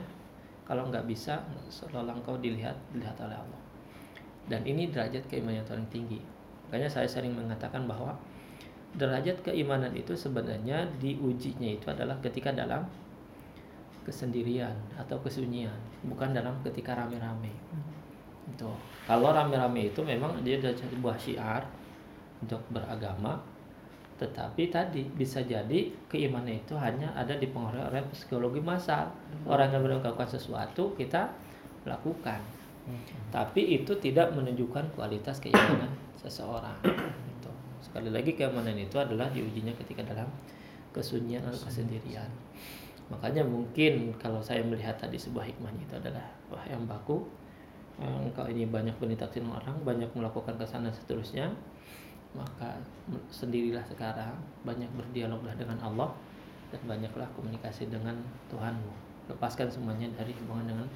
Kalau 0.69 0.93
nggak 0.93 1.09
bisa 1.09 1.41
seolah-olah 1.73 2.21
engkau 2.21 2.37
dilihat 2.37 2.77
dilihat 2.93 3.17
oleh 3.17 3.41
Allah 3.41 3.62
dan 4.51 4.63
ini 4.67 4.91
derajat 4.91 5.23
keimanan 5.31 5.63
yang 5.63 5.69
paling 5.69 5.89
tinggi. 5.93 6.19
Makanya 6.67 6.89
saya 6.91 7.07
sering 7.07 7.37
mengatakan 7.37 7.87
bahwa 7.87 8.17
derajat 8.97 9.41
keimanan 9.45 9.93
itu 9.95 10.13
sebenarnya 10.13 10.85
diujinya 10.99 11.69
itu 11.69 11.87
adalah 11.89 12.17
ketika 12.21 12.53
dalam 12.53 12.85
kesendirian 14.03 14.75
atau 14.99 15.15
kesunyian 15.23 15.79
bukan 16.03 16.35
dalam 16.35 16.59
ketika 16.67 16.99
rame-rame. 16.99 17.55
Itu. 18.51 18.73
Kalau 19.07 19.31
rame-rame 19.31 19.95
itu 19.95 20.03
memang 20.03 20.43
dia 20.43 20.59
ada 20.59 20.75
sebuah 20.75 21.15
syiar 21.17 21.63
untuk 22.43 22.59
beragama 22.75 23.39
tetapi 24.23 24.71
tadi 24.71 25.03
bisa 25.03 25.43
jadi 25.43 25.91
keimanan 26.07 26.55
itu 26.55 26.79
hanya 26.79 27.11
ada 27.19 27.35
dipengaruhi 27.35 27.83
oleh 27.91 28.03
psikologi 28.15 28.63
massal. 28.63 29.11
Orang 29.51 29.75
yang 29.75 29.83
melakukan 29.83 30.31
sesuatu 30.31 30.95
kita 30.95 31.27
lakukan 31.83 32.39
tapi 33.31 33.79
itu 33.79 33.93
tidak 34.03 34.35
menunjukkan 34.35 34.93
kualitas 34.99 35.39
keimanan 35.39 35.91
seseorang. 36.19 36.77
Gitu. 36.83 37.51
Sekali 37.81 38.11
lagi 38.11 38.35
keimanan 38.35 38.75
itu 38.77 38.99
adalah 38.99 39.31
diujinya 39.31 39.73
ketika 39.79 40.03
dalam 40.03 40.29
kesunyian 40.93 41.43
atau 41.47 41.67
kesendirian. 41.67 42.29
Makanya 43.09 43.45
mungkin 43.45 44.15
kalau 44.17 44.41
saya 44.41 44.65
melihat 44.65 44.97
tadi 44.97 45.21
sebuah 45.21 45.45
hikmahnya 45.45 45.83
itu 45.85 45.97
adalah 45.99 46.27
wah 46.49 46.65
yang 46.69 46.85
baku 46.89 47.25
engkau 48.01 48.49
ini 48.49 48.67
banyak 48.67 48.97
dengan 48.99 49.63
orang, 49.63 49.77
banyak 49.85 50.11
melakukan 50.17 50.59
ke 50.59 50.67
sana 50.67 50.91
seterusnya, 50.91 51.53
maka 52.33 52.81
sendirilah 53.29 53.85
sekarang, 53.85 54.33
banyak 54.65 54.89
berdialoglah 54.97 55.53
dengan 55.55 55.79
Allah 55.85 56.11
dan 56.73 56.81
banyaklah 56.89 57.29
komunikasi 57.37 57.93
dengan 57.93 58.17
Tuhanmu. 58.49 58.91
Lepaskan 59.31 59.69
semuanya 59.71 60.09
dari 60.17 60.35
hubungan 60.35 60.67
dengan 60.73 60.89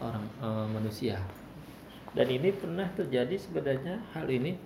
orang 0.00 0.24
uh, 0.40 0.66
manusia. 0.68 1.20
Dan 2.10 2.26
ini 2.26 2.50
pernah 2.50 2.90
terjadi 2.90 3.38
sebenarnya 3.38 4.02
hal 4.16 4.26
ini 4.26 4.58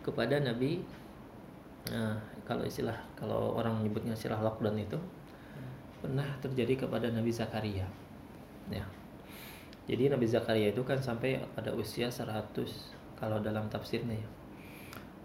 kepada 0.00 0.40
Nabi 0.40 0.80
uh, 1.92 2.16
kalau 2.48 2.64
istilah 2.64 2.96
kalau 3.14 3.54
orang 3.54 3.82
menyebutnya 3.82 4.16
istilah 4.16 4.40
lockdown 4.40 4.80
itu 4.80 4.98
pernah 6.02 6.26
terjadi 6.42 6.86
kepada 6.86 7.12
Nabi 7.12 7.30
Zakaria 7.30 7.86
ya. 8.72 8.86
Jadi 9.86 10.10
Nabi 10.10 10.26
Zakaria 10.30 10.70
itu 10.70 10.82
kan 10.86 10.98
sampai 11.02 11.42
pada 11.58 11.74
usia 11.74 12.06
100 12.06 12.54
kalau 13.18 13.38
dalam 13.42 13.66
tafsirnya 13.66 14.14
ya. 14.14 14.30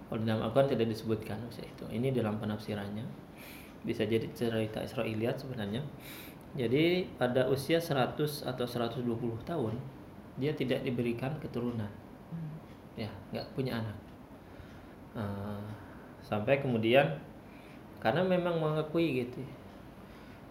Kalau 0.08 0.24
dalam 0.24 0.42
Al-Quran 0.46 0.72
tidak 0.72 0.88
disebutkan 0.94 1.38
usia 1.46 1.68
itu. 1.68 1.86
Ini 1.90 2.16
dalam 2.16 2.42
penafsirannya. 2.42 3.06
Bisa 3.86 4.08
jadi 4.08 4.26
cerita 4.34 4.82
Israiliyat 4.82 5.38
sebenarnya 5.42 5.86
jadi 6.56 7.10
pada 7.20 7.50
usia 7.52 7.82
100 7.82 8.48
atau 8.48 8.66
120 8.66 9.04
tahun 9.44 9.76
dia 10.38 10.54
tidak 10.54 10.86
diberikan 10.86 11.34
keturunan. 11.42 11.90
Hmm. 12.30 12.50
Ya, 12.96 13.10
nggak 13.34 13.52
punya 13.58 13.82
anak. 13.82 13.98
Uh, 15.18 15.66
sampai 16.22 16.62
kemudian 16.62 17.18
karena 17.98 18.22
memang 18.22 18.62
mengakui 18.62 19.26
gitu. 19.26 19.42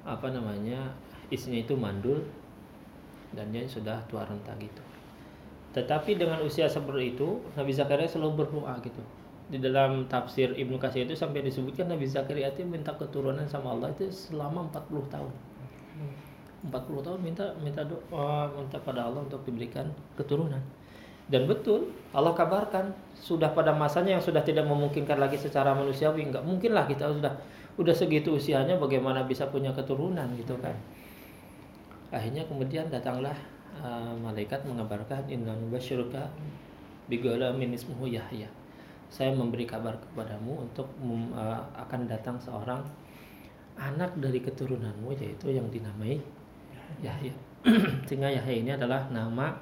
Apa 0.02 0.28
namanya? 0.34 0.90
Istrinya 1.30 1.62
itu 1.62 1.74
mandul 1.74 2.22
dan 3.34 3.50
dia 3.50 3.66
sudah 3.66 3.98
tua 4.06 4.22
renta 4.26 4.54
gitu. 4.58 4.82
Tetapi 5.74 6.16
dengan 6.16 6.40
usia 6.40 6.70
seperti 6.70 7.18
itu, 7.18 7.42
Nabi 7.58 7.74
Zakaria 7.74 8.06
selalu 8.06 8.46
berdoa 8.46 8.78
gitu. 8.80 9.02
Di 9.46 9.62
dalam 9.62 10.10
tafsir 10.10 10.54
Ibnu 10.54 10.78
Katsir 10.78 11.06
itu 11.06 11.14
sampai 11.14 11.42
disebutkan 11.42 11.86
Nabi 11.86 12.06
Zakaria 12.06 12.50
itu 12.50 12.66
minta 12.66 12.90
keturunan 12.94 13.46
sama 13.46 13.74
Allah 13.74 13.94
itu 13.94 14.10
selama 14.10 14.66
40 14.70 15.06
tahun. 15.12 15.34
40 16.66 16.72
tahun 17.06 17.20
minta 17.22 17.46
minta 17.62 17.84
doa 17.86 18.50
minta 18.50 18.78
pada 18.82 19.06
Allah 19.06 19.22
untuk 19.22 19.44
diberikan 19.46 19.86
keturunan. 20.18 20.60
Dan 21.26 21.50
betul 21.50 21.90
Allah 22.14 22.34
kabarkan 22.34 22.94
sudah 23.18 23.50
pada 23.50 23.74
masanya 23.74 24.18
yang 24.18 24.24
sudah 24.24 24.42
tidak 24.46 24.62
memungkinkan 24.66 25.18
lagi 25.18 25.34
secara 25.34 25.74
manusiawi 25.74 26.22
nggak 26.30 26.46
mungkin 26.46 26.70
lah 26.70 26.86
kita 26.86 27.10
sudah 27.10 27.34
udah 27.76 27.94
segitu 27.94 28.38
usianya 28.38 28.78
bagaimana 28.80 29.26
bisa 29.26 29.46
punya 29.50 29.74
keturunan 29.74 30.26
gitu 30.38 30.54
kan. 30.62 30.74
Akhirnya 32.14 32.46
kemudian 32.46 32.86
datanglah 32.88 33.34
uh, 33.82 34.14
malaikat 34.22 34.62
mengabarkan 34.64 35.26
inna 35.26 35.52
nubasyirka 35.58 36.30
bigolamin 37.10 37.74
ismuhu 37.74 38.06
Yahya. 38.06 38.48
Saya 39.10 39.34
memberi 39.34 39.66
kabar 39.66 39.98
kepadamu 39.98 40.66
untuk 40.66 40.88
uh, 41.34 41.62
akan 41.74 42.06
datang 42.06 42.38
seorang 42.38 42.82
anak 43.76 44.16
dari 44.16 44.40
keturunanmu 44.40 45.12
yaitu 45.16 45.52
yang 45.52 45.68
dinamai 45.68 46.20
Yahya. 47.00 47.32
Sehingga 48.08 48.32
Yahya 48.32 48.54
ini 48.56 48.70
adalah 48.72 49.08
nama 49.12 49.52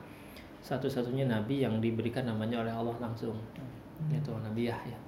satu-satunya 0.65 1.29
nabi 1.29 1.61
yang 1.61 1.83
diberikan 1.83 2.25
namanya 2.25 2.63
oleh 2.63 2.73
Allah 2.73 2.97
langsung. 3.03 3.37
Yaitu 4.11 4.35
Nabi 4.35 4.67
Yahya. 4.71 4.99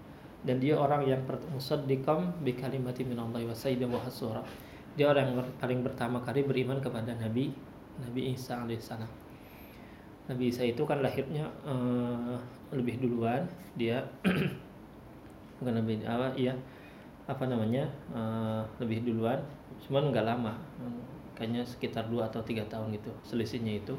dan 0.46 0.62
dia 0.62 0.78
orang 0.78 1.02
yang 1.02 1.18
musaddiqam 1.50 2.30
bi 2.46 2.54
kalimati 2.54 3.02
minallahi 3.02 3.50
wa 3.50 3.56
wa 3.98 4.40
dia 4.96 5.06
orang 5.10 5.34
yang 5.34 5.42
paling 5.58 5.82
pertama 5.82 6.22
kali 6.22 6.46
beriman 6.46 6.78
kepada 6.78 7.12
Nabi 7.18 7.50
Nabi 7.98 8.32
Isa 8.32 8.62
alaihissalam 8.62 9.10
Nabi 10.30 10.44
Isa 10.48 10.62
itu 10.62 10.86
kan 10.86 11.02
lahirnya 11.02 11.50
uh, 11.66 12.38
lebih 12.70 13.02
duluan 13.02 13.42
dia 13.74 14.06
bukan 15.60 15.74
lebih 15.82 16.06
apa 16.06 16.32
iya 16.38 16.54
apa 17.26 17.44
namanya 17.46 17.90
uh, 18.14 18.62
lebih 18.78 19.02
duluan. 19.02 19.42
Cuman 19.86 20.10
nggak 20.10 20.26
lama 20.26 20.54
kayaknya 21.36 21.62
sekitar 21.68 22.08
dua 22.08 22.32
atau 22.32 22.40
tiga 22.40 22.64
tahun 22.66 22.96
gitu 22.96 23.12
selisihnya 23.26 23.82
itu. 23.84 23.94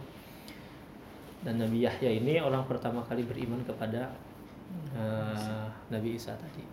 Dan 1.46 1.62
Nabi 1.62 1.86
Yahya 1.86 2.18
ini 2.18 2.42
orang 2.42 2.66
pertama 2.66 3.06
kali 3.06 3.22
beriman 3.22 3.62
kepada 3.62 4.10
uh, 4.98 5.70
Nabi 5.94 6.18
Isa 6.18 6.34
tadi. 6.34 6.66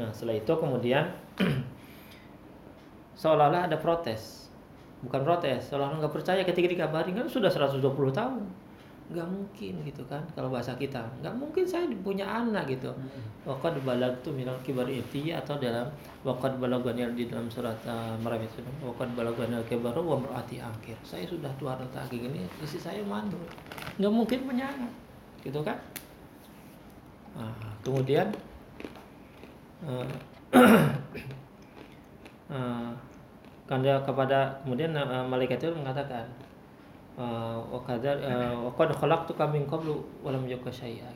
Nah 0.00 0.08
setelah 0.14 0.40
itu 0.40 0.52
kemudian 0.56 1.04
seolah-olah 3.20 3.68
ada 3.68 3.76
protes. 3.76 4.48
Bukan 5.04 5.20
protes 5.22 5.68
seolah-olah 5.68 6.00
nggak 6.00 6.14
percaya. 6.16 6.40
Ketika 6.48 6.66
dikabarin 6.70 7.12
kan 7.12 7.26
sudah 7.28 7.52
120 7.52 7.82
tahun 8.14 8.67
nggak 9.08 9.24
mungkin 9.24 9.80
gitu 9.88 10.04
kan 10.04 10.20
kalau 10.36 10.52
bahasa 10.52 10.76
kita. 10.76 11.00
Nggak 11.24 11.34
mungkin 11.40 11.64
saya 11.64 11.88
punya 12.04 12.28
anak 12.28 12.68
gitu. 12.68 12.92
Hmm. 12.92 13.24
wakad 13.48 13.80
balag 13.80 14.12
tuh 14.20 14.36
minal 14.36 14.52
kibar 14.60 14.84
itu 14.84 15.32
atau 15.32 15.56
dalam 15.56 15.88
wakad 16.20 16.60
balaganil 16.60 17.08
di 17.16 17.24
dalam 17.24 17.48
surat 17.48 17.80
uh, 17.88 18.12
itu 18.20 18.60
wakad 18.84 19.08
balaganil 19.16 19.64
kibar 19.64 19.96
wa 19.96 20.20
berarti 20.20 20.60
akhir. 20.60 21.00
Saya 21.00 21.24
sudah 21.24 21.48
dua 21.56 21.80
rata 21.80 22.04
ini 22.12 22.44
isi 22.60 22.76
saya 22.76 23.00
mandul 23.00 23.40
nggak 23.96 24.12
mungkin 24.12 24.44
punya 24.44 24.68
anak 24.68 24.92
gitu 25.40 25.64
kan? 25.64 25.80
Nah, 27.38 27.72
kemudian 27.80 28.28
uh, 29.88 30.04
uh, 32.52 32.90
kepada 34.04 34.60
kemudian 34.64 34.92
uh, 34.92 35.24
malaikat 35.24 35.56
itu 35.62 35.72
mengatakan 35.72 36.28
wakadar 37.74 38.14
uh, 38.22 38.70
wakad 38.70 38.94
min 39.50 39.66
qablu 39.66 39.98
wa 40.22 40.30
lam 40.30 40.46
syai'a. 40.46 41.10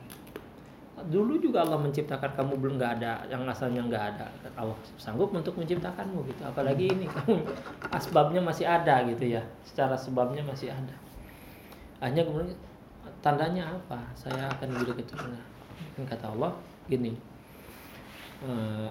Dulu 1.03 1.39
juga 1.39 1.63
Allah 1.63 1.79
menciptakan 1.79 2.31
kamu 2.35 2.53
belum 2.59 2.75
nggak 2.79 2.91
ada 2.99 3.23
yang 3.31 3.47
asalnya 3.47 3.83
nggak 3.87 4.03
ada. 4.15 4.27
Allah 4.59 4.75
sanggup 4.99 5.31
untuk 5.31 5.55
menciptakanmu 5.55 6.27
gitu 6.27 6.43
apalagi 6.43 6.91
ini 6.91 7.07
kamu 7.15 7.43
asbabnya 7.91 8.43
masih 8.43 8.67
ada 8.67 9.03
gitu 9.07 9.39
ya 9.39 9.43
secara 9.63 9.95
sebabnya 9.95 10.43
masih 10.43 10.71
ada. 10.71 10.95
Hanya 12.03 12.27
kemudian 12.27 12.55
tandanya 13.23 13.71
apa? 13.71 13.99
Saya 14.15 14.51
akan 14.59 14.75
diberi 14.75 14.99
keturunan 14.99 15.43
kata 16.03 16.35
Allah 16.35 16.51
gini. 16.91 17.15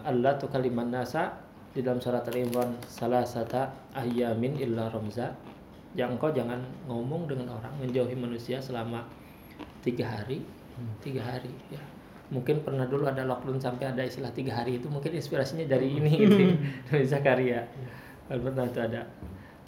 Allah 0.08 0.32
tuh 0.40 0.48
kalimat 0.48 0.88
nasa 0.88 1.36
di 1.72 1.80
dalam 1.80 2.00
surat 2.00 2.24
Al-Imran 2.28 2.76
salah 2.84 3.24
satu 3.24 3.64
ayamin 3.96 4.60
illa 4.60 4.88
romza 4.92 5.32
engkau 6.00 6.32
jangan 6.32 6.56
ngomong 6.88 7.28
dengan 7.28 7.52
orang 7.52 7.72
menjauhi 7.76 8.16
manusia 8.16 8.56
selama 8.56 9.04
tiga 9.84 10.08
hari. 10.08 10.40
Hmm. 10.72 10.88
tiga 11.04 11.20
hari 11.20 11.52
ya. 11.68 11.82
Mungkin 12.32 12.64
pernah 12.64 12.88
dulu 12.88 13.04
ada 13.04 13.28
lockdown 13.28 13.60
sampai 13.60 13.92
ada 13.92 14.00
istilah 14.00 14.32
tiga 14.32 14.56
hari 14.56 14.80
itu 14.80 14.88
mungkin 14.88 15.12
inspirasinya 15.12 15.68
dari 15.68 16.00
ini 16.00 16.12
gitu 16.16 16.44
dari 16.88 17.04
Zakaria. 17.04 17.60
Pernah 18.24 18.64
itu 18.64 18.80
ada 18.80 19.04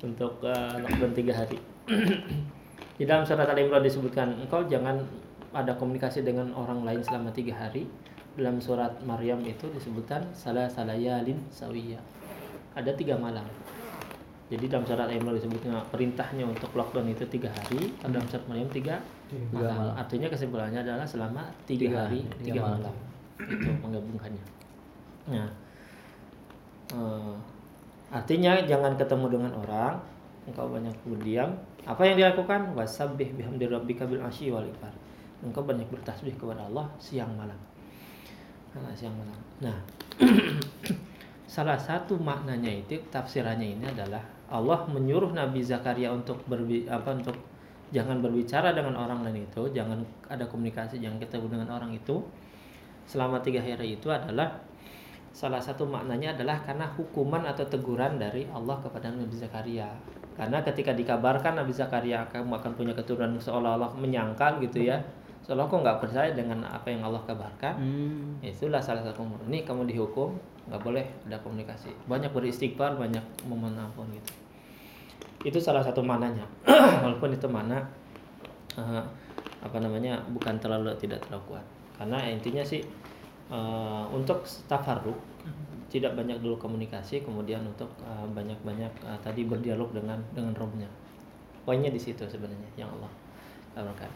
untuk 0.00 0.40
uh, 0.40 0.80
lockdown 0.80 1.12
tiga 1.12 1.44
hari. 1.44 1.60
Di 2.98 3.04
dalam 3.04 3.28
surat 3.28 3.44
Al-Imran 3.44 3.84
disebutkan 3.84 4.40
engkau 4.40 4.64
jangan 4.64 4.96
ada 5.52 5.76
komunikasi 5.76 6.24
dengan 6.24 6.56
orang 6.56 6.88
lain 6.88 7.04
selama 7.04 7.28
tiga 7.36 7.52
hari. 7.52 7.84
Dalam 8.34 8.58
surat 8.64 8.96
Maryam 9.04 9.44
itu 9.44 9.68
disebutkan 9.70 10.32
salah 10.32 10.66
salayalin 10.66 11.38
sawiya. 11.52 12.00
Ada 12.72 12.96
tiga 12.96 13.14
malam 13.20 13.44
jadi 14.52 14.64
dalam 14.68 14.84
surat 14.84 15.08
Imran 15.08 15.34
disebutnya 15.40 15.80
perintahnya 15.88 16.44
untuk 16.44 16.70
lockdown 16.76 17.08
itu 17.08 17.24
tiga 17.32 17.48
hari 17.48 17.88
hmm. 17.88 18.12
dalam 18.12 18.26
surat 18.28 18.44
Maryam 18.44 18.68
tiga, 18.68 19.00
tiga 19.28 19.46
malam. 19.56 19.76
malam 19.76 19.94
artinya 19.96 20.28
kesimpulannya 20.28 20.80
adalah 20.84 21.06
selama 21.08 21.42
tiga, 21.64 21.80
tiga 21.88 21.98
hari 22.06 22.20
tiga, 22.40 22.44
tiga 22.44 22.60
malam. 22.60 22.80
malam 22.80 22.96
itu 23.44 23.70
menggabungkannya 23.80 24.44
nah 25.24 25.48
uh, 26.92 27.34
artinya 28.12 28.52
jangan 28.68 28.92
ketemu 29.00 29.26
dengan 29.32 29.52
orang 29.64 29.94
engkau 30.44 30.68
banyak 30.68 30.92
berdiam 31.08 31.56
apa 31.88 32.02
yang 32.04 32.16
dilakukan 32.20 32.76
wasabbih 32.76 33.32
bihamdi 33.32 33.64
rabbika 33.64 34.04
bil 34.04 34.20
asyi 34.24 34.52
wal 34.52 34.68
engkau 35.40 35.64
banyak 35.64 35.88
bertasbih 35.88 36.36
kepada 36.36 36.68
Allah 36.68 36.88
siang 37.00 37.32
malam 37.36 37.56
siang 38.98 39.14
malam. 39.14 39.38
Nah, 39.62 39.78
salah 41.44 41.76
satu 41.76 42.16
maknanya 42.16 42.72
itu 42.72 42.96
tafsirannya 43.12 43.76
ini 43.76 43.84
adalah 43.88 44.20
Allah 44.48 44.84
menyuruh 44.88 45.32
Nabi 45.32 45.60
Zakaria 45.64 46.12
untuk 46.12 46.40
berbi 46.48 46.88
apa 46.88 47.16
untuk 47.16 47.36
jangan 47.94 48.18
berbicara 48.24 48.74
dengan 48.74 48.96
orang 48.98 49.22
lain 49.22 49.46
itu, 49.46 49.62
jangan 49.70 50.02
ada 50.26 50.44
komunikasi, 50.50 50.98
jangan 50.98 51.20
ketemu 51.22 51.58
dengan 51.58 51.68
orang 51.78 51.94
itu 51.94 52.24
selama 53.04 53.38
tiga 53.44 53.60
hari 53.60 54.00
itu 54.00 54.08
adalah 54.08 54.56
salah 55.34 55.60
satu 55.60 55.84
maknanya 55.84 56.38
adalah 56.38 56.62
karena 56.62 56.86
hukuman 56.94 57.42
atau 57.44 57.66
teguran 57.66 58.16
dari 58.16 58.46
Allah 58.50 58.78
kepada 58.80 59.10
Nabi 59.10 59.34
Zakaria. 59.34 59.90
Karena 60.34 60.62
ketika 60.66 60.90
dikabarkan 60.90 61.62
Nabi 61.62 61.70
Zakaria 61.70 62.26
akan 62.26 62.50
akan 62.50 62.72
punya 62.74 62.94
keturunan 62.94 63.38
seolah-olah 63.38 63.94
menyangkal 63.98 64.58
gitu 64.62 64.90
ya 64.90 64.98
Soalnya 65.44 65.68
kok 65.68 65.84
nggak 65.84 66.00
percaya 66.00 66.32
dengan 66.32 66.64
apa 66.64 66.88
yang 66.88 67.04
Allah 67.04 67.20
kabarkan, 67.28 67.76
hmm. 67.76 68.40
itulah 68.40 68.80
salah 68.80 69.04
satu 69.04 69.28
umur. 69.28 69.36
Ini 69.44 69.68
kamu 69.68 69.84
dihukum, 69.84 70.32
nggak 70.72 70.80
boleh 70.80 71.04
ada 71.28 71.36
komunikasi. 71.44 71.92
Banyak 72.08 72.32
beristighfar, 72.32 72.96
banyak 72.96 73.20
memohon 73.44 73.76
ampun 73.76 74.08
gitu. 74.08 74.32
Itu 75.44 75.60
salah 75.60 75.84
satu 75.84 76.00
mananya. 76.00 76.48
Walaupun 77.04 77.36
itu 77.36 77.44
mana 77.44 77.84
uh, 78.80 79.04
apa 79.60 79.76
namanya 79.84 80.16
bukan 80.32 80.56
terlalu 80.56 80.96
tidak 80.96 81.20
terlalu 81.28 81.52
kuat. 81.52 81.66
Karena 82.00 82.24
intinya 82.24 82.64
sih 82.64 82.80
uh, 83.52 84.08
untuk 84.08 84.48
tafarruk 84.64 85.20
tidak 85.92 86.16
banyak 86.16 86.40
dulu 86.40 86.56
komunikasi, 86.56 87.20
kemudian 87.20 87.60
untuk 87.68 87.92
uh, 88.00 88.24
banyak-banyak 88.32 88.90
uh, 89.04 89.20
tadi 89.20 89.44
berdialog 89.44 89.92
dengan 89.92 90.24
dengan 90.32 90.56
rohnya. 90.56 90.88
Poinnya 91.68 91.92
di 91.92 92.00
situ 92.00 92.24
sebenarnya 92.24 92.80
yang 92.80 92.88
Allah 92.96 93.12
kabarkan. 93.76 94.08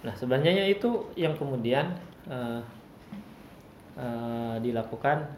Nah, 0.00 0.14
sebenarnya 0.16 0.64
itu 0.64 1.12
yang 1.12 1.36
kemudian 1.36 1.92
uh, 2.24 2.60
uh, 4.00 4.56
dilakukan 4.64 5.28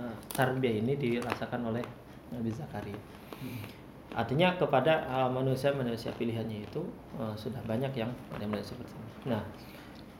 uh, 0.00 0.14
tarbiyah 0.32 0.80
ini 0.80 0.96
dirasakan 0.96 1.68
oleh 1.68 1.84
Nabi 2.32 2.48
Zakaria. 2.48 2.96
Artinya 4.08 4.56
kepada 4.56 5.28
manusia-manusia 5.28 6.10
uh, 6.10 6.16
pilihannya 6.16 6.64
itu 6.64 6.80
uh, 7.20 7.36
sudah 7.36 7.60
banyak 7.68 7.92
yang 7.92 8.08
benar 8.32 8.64
seperti 8.64 8.96
ini. 8.96 9.36
Nah, 9.36 9.44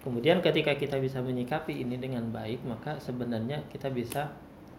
kemudian 0.05 0.45
ketika 0.45 0.77
kita 0.77 1.01
bisa 1.01 1.25
menyikapi 1.25 1.81
ini 1.81 1.97
dengan 1.97 2.29
baik, 2.29 2.61
maka 2.69 3.01
sebenarnya 3.01 3.65
kita 3.73 3.89
bisa 3.89 4.29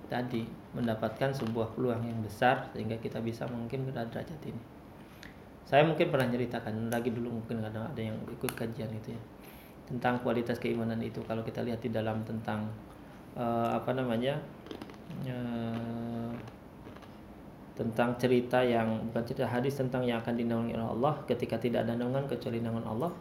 tadi 0.05 0.45
mendapatkan 0.77 1.33
sebuah 1.33 1.73
peluang 1.73 2.05
yang 2.05 2.21
besar 2.21 2.69
sehingga 2.73 2.97
kita 3.01 3.21
bisa 3.21 3.45
mungkin 3.49 3.85
ke 3.85 3.91
derajat 3.93 4.41
ini 4.45 4.78
saya 5.69 5.85
mungkin 5.85 6.09
pernah 6.09 6.25
ceritakan 6.25 6.89
lagi 6.89 7.13
dulu 7.13 7.37
mungkin 7.37 7.61
kadang 7.61 7.85
ada 7.85 8.01
yang 8.01 8.17
ikut 8.25 8.57
kajian 8.57 8.89
itu 8.89 9.13
ya 9.13 9.21
tentang 9.85 10.17
kualitas 10.25 10.57
keimanan 10.57 10.97
itu. 11.01 11.21
Kalau 11.29 11.45
kita 11.45 11.61
lihat 11.61 11.77
di 11.85 11.93
dalam 11.93 12.25
tentang 12.25 12.65
uh, 13.37 13.77
apa 13.77 13.93
namanya 13.93 14.41
uh, 15.29 16.33
tentang 17.77 18.17
cerita 18.17 18.65
yang 18.65 19.13
bukan 19.13 19.23
cerita 19.29 19.45
hadis 19.45 19.77
tentang 19.77 20.09
yang 20.09 20.17
akan 20.25 20.41
dinaungi 20.41 20.73
oleh 20.73 20.89
Allah 20.89 21.13
ketika 21.29 21.61
tidak 21.61 21.85
ada 21.85 21.93
naungan 21.93 22.25
kecuali 22.25 22.65
naungan 22.65 22.89
Allah 22.89 23.13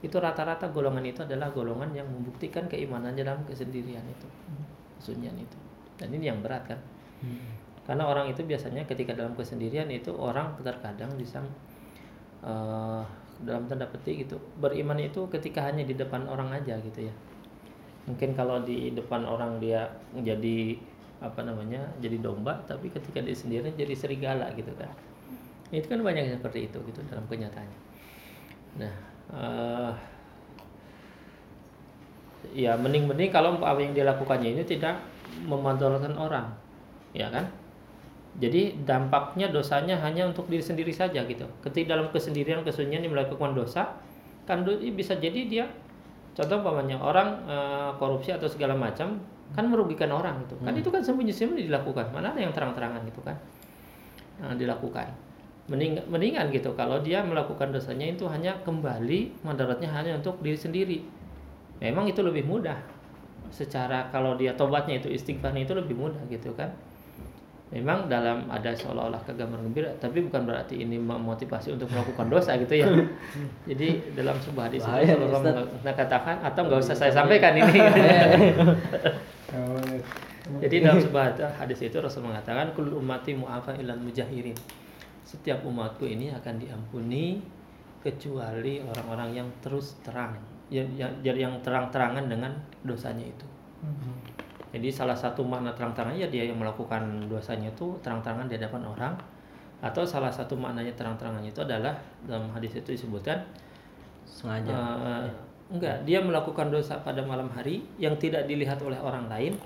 itu 0.00 0.16
rata-rata 0.16 0.72
golongan 0.72 1.04
itu 1.04 1.28
adalah 1.28 1.52
golongan 1.52 1.92
yang 1.92 2.08
membuktikan 2.08 2.64
keimanan 2.72 3.12
dalam 3.12 3.44
kesendirian 3.44 4.00
itu 4.08 4.28
kesunyian 4.96 5.36
itu. 5.36 5.60
Dan 6.00 6.08
ini 6.16 6.32
yang 6.32 6.40
berat 6.40 6.72
kan? 6.72 6.80
Hmm 7.20 7.59
karena 7.88 8.04
orang 8.06 8.30
itu 8.30 8.44
biasanya 8.44 8.84
ketika 8.84 9.16
dalam 9.16 9.32
kesendirian 9.34 9.88
itu 9.88 10.12
orang 10.14 10.54
terkadang 10.60 11.10
bisa 11.16 11.40
uh, 12.44 13.02
dalam 13.40 13.64
tanda 13.66 13.88
petik 13.88 14.28
gitu 14.28 14.36
beriman 14.60 15.00
itu 15.00 15.24
ketika 15.32 15.64
hanya 15.64 15.82
di 15.82 15.96
depan 15.96 16.28
orang 16.28 16.52
aja 16.52 16.76
gitu 16.80 17.08
ya. 17.08 17.14
Mungkin 18.08 18.36
kalau 18.36 18.60
di 18.64 18.92
depan 18.92 19.24
orang 19.24 19.60
dia 19.60 19.88
jadi 20.12 20.76
apa 21.20 21.44
namanya 21.44 21.84
jadi 22.00 22.16
domba 22.16 22.56
tapi 22.64 22.88
ketika 22.88 23.20
di 23.20 23.32
sendirian 23.36 23.72
jadi 23.72 23.94
serigala 23.96 24.52
gitu 24.56 24.72
kan. 24.76 24.92
Itu 25.72 25.88
kan 25.88 26.04
banyak 26.04 26.36
seperti 26.36 26.68
itu 26.68 26.78
gitu 26.84 27.00
dalam 27.08 27.24
kenyataannya. 27.26 27.80
Nah 28.76 28.94
uh, 29.32 29.92
ya 32.52 32.76
mending-mending 32.76 33.30
kalau 33.32 33.56
apa 33.60 33.80
yang 33.80 33.92
dilakukannya 33.92 34.56
ini 34.56 34.64
tidak 34.64 34.96
memanfaatkan 35.46 36.16
orang 36.16 36.48
ya 37.12 37.28
kan 37.30 37.46
jadi 38.38 38.78
dampaknya 38.86 39.50
dosanya 39.50 39.98
hanya 40.06 40.30
untuk 40.30 40.46
diri 40.46 40.62
sendiri 40.62 40.94
saja 40.94 41.26
gitu. 41.26 41.50
Ketika 41.66 41.98
dalam 41.98 42.14
kesendirian 42.14 42.62
kesunyian 42.62 43.02
yang 43.02 43.10
melakukan 43.10 43.58
dosa, 43.58 43.98
kan 44.46 44.62
bisa 44.94 45.18
jadi 45.18 45.40
dia 45.50 45.64
contoh 46.38 46.62
umpamanya 46.62 47.02
orang 47.02 47.42
uh, 47.50 47.90
korupsi 47.98 48.30
atau 48.30 48.46
segala 48.46 48.78
macam 48.78 49.18
kan 49.50 49.66
merugikan 49.66 50.14
orang 50.14 50.46
itu 50.46 50.54
kan 50.62 50.70
hmm. 50.70 50.78
itu 50.78 50.88
kan 50.94 51.02
sembunyi-sembunyi 51.02 51.66
dilakukan. 51.66 52.14
Mana 52.14 52.30
ada 52.30 52.38
yang 52.38 52.54
terang-terangan 52.54 53.02
gitu 53.10 53.18
kan? 53.26 53.34
Nah, 54.38 54.54
dilakukan. 54.54 55.10
Mending, 55.66 56.06
mendingan 56.06 56.50
gitu 56.54 56.70
kalau 56.78 57.02
dia 57.02 57.22
melakukan 57.22 57.74
dosanya 57.74 58.14
itu 58.14 58.26
hanya 58.30 58.58
kembali 58.62 59.42
madaratnya 59.42 59.90
hanya 59.90 60.22
untuk 60.22 60.38
diri 60.38 60.58
sendiri. 60.58 60.98
Memang 61.82 62.06
itu 62.06 62.22
lebih 62.22 62.46
mudah. 62.46 62.78
Secara 63.50 64.06
kalau 64.14 64.38
dia 64.38 64.54
tobatnya 64.54 65.02
itu 65.02 65.10
istighfarnya 65.10 65.66
itu 65.66 65.74
lebih 65.74 65.98
mudah 65.98 66.22
gitu 66.30 66.54
kan 66.54 66.70
memang 67.70 68.10
dalam 68.10 68.50
ada 68.50 68.74
seolah-olah 68.74 69.22
kegambar 69.22 69.62
gembira 69.62 69.94
tapi 70.02 70.26
bukan 70.26 70.42
berarti 70.42 70.82
ini 70.82 70.98
memotivasi 70.98 71.78
untuk 71.78 71.86
melakukan 71.94 72.26
dosa 72.26 72.58
gitu 72.58 72.82
ya. 72.82 72.90
Jadi 73.70 74.10
dalam 74.18 74.34
sebuah 74.42 74.66
hadis 74.66 74.82
Rasulullah 74.82 75.62
mengatakan 75.78 76.42
atau 76.42 76.66
nggak 76.66 76.80
usah 76.82 76.98
saya 76.98 77.14
sampaikan 77.14 77.54
ini. 77.54 77.70
Jadi 80.58 80.82
dalam 80.82 80.98
sebuah 80.98 81.38
hadis 81.62 81.78
itu 81.86 81.94
Rasul 82.02 82.26
mengatakan 82.26 82.74
kul 82.74 82.90
ummati 82.90 83.38
mu'afa 83.38 83.78
ilal 83.78 84.02
mujahirin 84.02 84.58
setiap 85.22 85.62
umatku 85.62 86.10
ini 86.10 86.34
akan 86.34 86.58
diampuni 86.58 87.38
kecuali 88.02 88.82
orang-orang 88.82 89.38
yang 89.38 89.48
terus 89.62 89.94
terang 90.02 90.34
yang 90.74 90.90
yang, 90.98 91.14
yang 91.22 91.54
terang-terangan 91.62 92.26
dengan 92.26 92.50
dosanya 92.82 93.30
itu. 93.30 93.46
Hmm. 93.86 94.39
Jadi 94.70 94.88
salah 94.94 95.18
satu 95.18 95.42
makna 95.42 95.74
terang-terangan 95.74 96.14
ya 96.14 96.30
dia 96.30 96.46
yang 96.46 96.58
melakukan 96.58 97.26
dosanya 97.26 97.74
itu 97.74 97.98
terang-terangan 98.06 98.46
di 98.46 98.54
hadapan 98.54 98.82
orang 98.86 99.14
atau 99.80 100.04
salah 100.04 100.28
satu 100.28 100.54
maknanya 100.60 100.92
terang-terangannya 100.92 101.50
itu 101.50 101.64
adalah 101.64 101.96
dalam 102.28 102.52
hadis 102.52 102.76
itu 102.76 102.92
disebutkan 102.92 103.40
sengaja 104.28 104.76
uh, 104.76 105.24
enggak 105.72 106.04
dia 106.04 106.20
melakukan 106.20 106.68
dosa 106.68 107.00
pada 107.00 107.24
malam 107.24 107.48
hari 107.48 107.80
yang 107.96 108.14
tidak 108.20 108.44
dilihat 108.44 108.76
oleh 108.84 109.00
orang 109.00 109.26
lain 109.32 109.56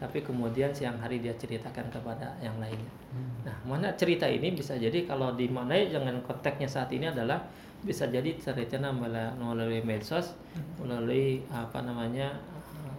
tapi 0.00 0.18
kemudian 0.18 0.74
siang 0.74 0.98
hari 0.98 1.22
dia 1.22 1.30
ceritakan 1.38 1.86
kepada 1.86 2.34
yang 2.42 2.58
lainnya. 2.58 2.90
Hmm. 3.14 3.46
Nah, 3.46 3.54
mana 3.62 3.94
cerita 3.94 4.26
ini 4.26 4.50
bisa 4.50 4.74
jadi 4.74 5.06
kalau 5.06 5.38
dimaknai 5.38 5.94
dengan 5.94 6.18
konteksnya 6.26 6.66
saat 6.66 6.90
ini 6.90 7.06
adalah 7.06 7.38
bisa 7.86 8.10
jadi 8.10 8.34
ceritanya 8.34 8.90
melalui 8.90 9.78
medsos, 9.86 10.34
hmm. 10.34 10.82
melalui 10.82 11.46
apa 11.54 11.86
namanya 11.86 12.34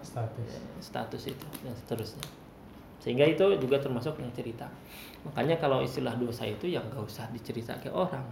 status. 0.04 0.52
Status 0.84 1.24
itu 1.32 1.48
dan 1.64 1.74
seterusnya. 1.74 2.28
Sehingga 3.04 3.28
itu 3.28 3.44
juga 3.60 3.76
termasuk 3.84 4.16
yang 4.24 4.32
cerita. 4.32 4.64
Makanya 5.28 5.60
kalau 5.60 5.84
istilah 5.84 6.16
dosa 6.16 6.48
itu 6.48 6.72
yang 6.72 6.88
gak 6.88 7.04
usah 7.04 7.28
dicerita 7.36 7.76
ke 7.84 7.92
orang. 7.92 8.24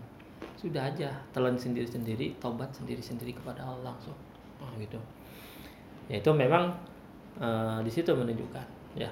Sudah 0.56 0.88
aja 0.88 1.12
telan 1.36 1.60
sendiri 1.60 1.84
sendiri 1.84 2.40
tobat 2.40 2.72
sendiri 2.72 3.04
sendiri 3.04 3.36
kepada 3.36 3.68
Allah 3.68 3.92
langsung. 3.92 4.16
Oh, 4.64 4.72
gitu. 4.80 4.96
Ya 6.08 6.24
itu 6.24 6.32
memang 6.32 6.72
uh, 7.36 7.84
di 7.84 7.92
situ 7.92 8.16
menunjukkan 8.16 8.96
ya. 8.96 9.12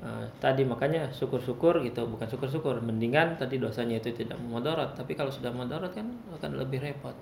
Uh, 0.00 0.26
tadi 0.42 0.66
makanya 0.66 1.06
syukur-syukur 1.12 1.78
gitu 1.86 2.02
bukan 2.10 2.26
syukur-syukur 2.26 2.82
mendingan 2.82 3.38
tadi 3.38 3.60
dosanya 3.60 4.00
itu 4.00 4.16
tidak 4.16 4.40
memudarat. 4.40 4.96
Tapi 4.96 5.12
kalau 5.12 5.28
sudah 5.28 5.52
memudarat 5.52 5.92
kan 5.92 6.08
akan 6.40 6.56
lebih 6.56 6.80
repot. 6.80 7.12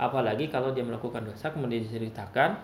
Apalagi 0.00 0.48
kalau 0.48 0.72
dia 0.72 0.82
melakukan 0.88 1.20
dosa 1.28 1.52
kemudian 1.52 1.84
diceritakan 1.84 2.56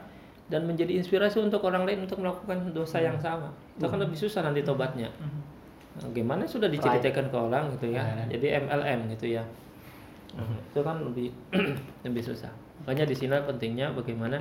dan 0.48 0.64
menjadi 0.64 0.96
inspirasi 0.96 1.44
untuk 1.44 1.60
orang 1.68 1.84
lain 1.84 2.08
untuk 2.08 2.24
melakukan 2.24 2.72
dosa 2.72 3.04
yang 3.04 3.20
hmm. 3.20 3.24
sama. 3.24 3.48
Itu 3.76 3.84
kan 3.84 4.00
hmm. 4.00 4.04
lebih 4.08 4.18
susah 4.18 4.40
nanti 4.44 4.64
tobatnya. 4.64 5.12
Hmm. 5.20 5.44
Nah, 5.98 6.08
gimana 6.14 6.42
sudah 6.48 6.72
diceritakan 6.72 7.28
ke 7.28 7.36
orang 7.36 7.64
gitu 7.76 7.92
ya. 7.92 8.02
Jadi 8.32 8.46
MLM 8.64 9.00
gitu 9.18 9.26
ya. 9.36 9.44
Itu 10.72 10.80
kan 10.80 11.04
lebih 11.04 11.28
lebih 12.06 12.22
susah. 12.24 12.50
Makanya 12.84 13.04
di 13.04 13.16
sini 13.16 13.36
pentingnya 13.44 13.92
bagaimana 13.92 14.40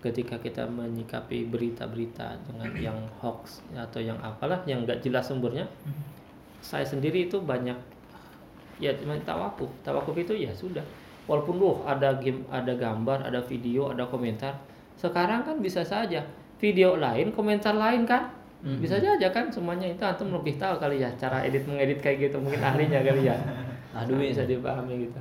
ketika 0.00 0.38
kita 0.38 0.64
menyikapi 0.70 1.50
berita-berita 1.50 2.38
dengan 2.48 2.70
yang 2.86 2.98
hoax 3.20 3.60
atau 3.76 4.00
yang 4.00 4.16
apalah 4.24 4.64
yang 4.64 4.88
nggak 4.88 5.04
jelas 5.04 5.28
sumbernya. 5.28 5.68
Saya 6.64 6.88
sendiri 6.88 7.28
itu 7.28 7.42
banyak 7.42 7.76
ya 8.80 8.96
cuma 8.96 9.20
tawakuf. 9.20 9.68
Tawakuf 9.84 10.16
itu 10.16 10.32
ya 10.32 10.52
sudah. 10.56 10.84
Walaupun 11.26 11.58
loh 11.58 11.82
ada 11.82 12.14
game, 12.22 12.46
ada 12.48 12.70
gambar, 12.78 13.26
ada 13.26 13.42
video, 13.42 13.90
ada 13.90 14.06
komentar, 14.06 14.54
sekarang 14.96 15.44
kan 15.44 15.56
bisa 15.60 15.84
saja 15.84 16.24
video 16.56 16.96
lain, 16.96 17.32
komentar 17.36 17.76
lain 17.76 18.08
kan? 18.08 18.32
Mm-hmm. 18.64 18.80
Bisa 18.80 18.96
saja 18.98 19.28
kan 19.30 19.52
semuanya 19.52 19.86
itu 19.92 20.02
antum 20.02 20.32
lebih 20.32 20.56
tahu 20.56 20.80
kali 20.80 21.04
ya 21.04 21.12
cara 21.20 21.44
edit 21.44 21.68
mengedit 21.68 22.00
kayak 22.00 22.28
gitu 22.28 22.40
mungkin 22.40 22.64
ahlinya 22.64 23.04
kali 23.04 23.28
ya. 23.28 23.36
Aduh 24.02 24.16
bisa 24.16 24.48
dipahami 24.48 25.08
gitu. 25.08 25.20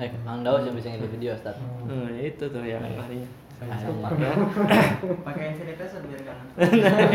Eh, 0.00 0.12
Mang 0.24 0.44
Daus 0.44 0.64
yang 0.64 0.76
bisa 0.76 0.92
ngedit 0.92 1.08
video, 1.08 1.32
Ustaz. 1.32 1.56
Hmm, 1.88 2.12
itu 2.20 2.44
tuh 2.48 2.64
yang 2.64 2.84
ahlinya. 2.84 3.28
Pakai 5.28 5.52
sanitizer 5.52 6.00
biar 6.08 6.22
kan. 6.24 6.36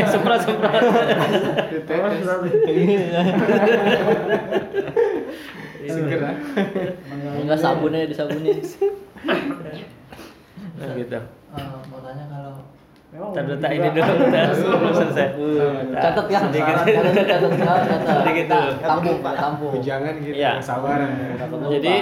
Semprot 0.06 0.40
semprot. 0.46 0.82
Segera. 5.90 6.30
Enggak 7.42 7.58
sabunnya 7.58 8.06
disabunin. 8.06 8.62
Nah 10.78 10.94
gitu. 10.94 11.18
Uh, 11.56 11.82
kalau 11.82 11.85
Tanda 13.16 13.54
tak 13.56 13.72
ini 13.72 13.88
dulu, 13.96 14.14
sebelum 14.60 14.92
selesai. 14.92 15.28
Catat 15.96 16.26
ya, 16.28 16.38
sedikit. 16.44 16.74
Catat, 16.76 17.12
catat, 17.16 17.52
catat. 17.56 18.16
Sedikit 18.20 18.46
dulu. 18.52 18.70
Tampung, 18.84 19.18
Pak, 19.24 19.34
tampung. 19.40 19.72
Jangan 19.80 20.14
gitu, 20.20 20.36
ya. 20.36 20.52
sabar. 20.60 21.00
Jadi 21.72 21.94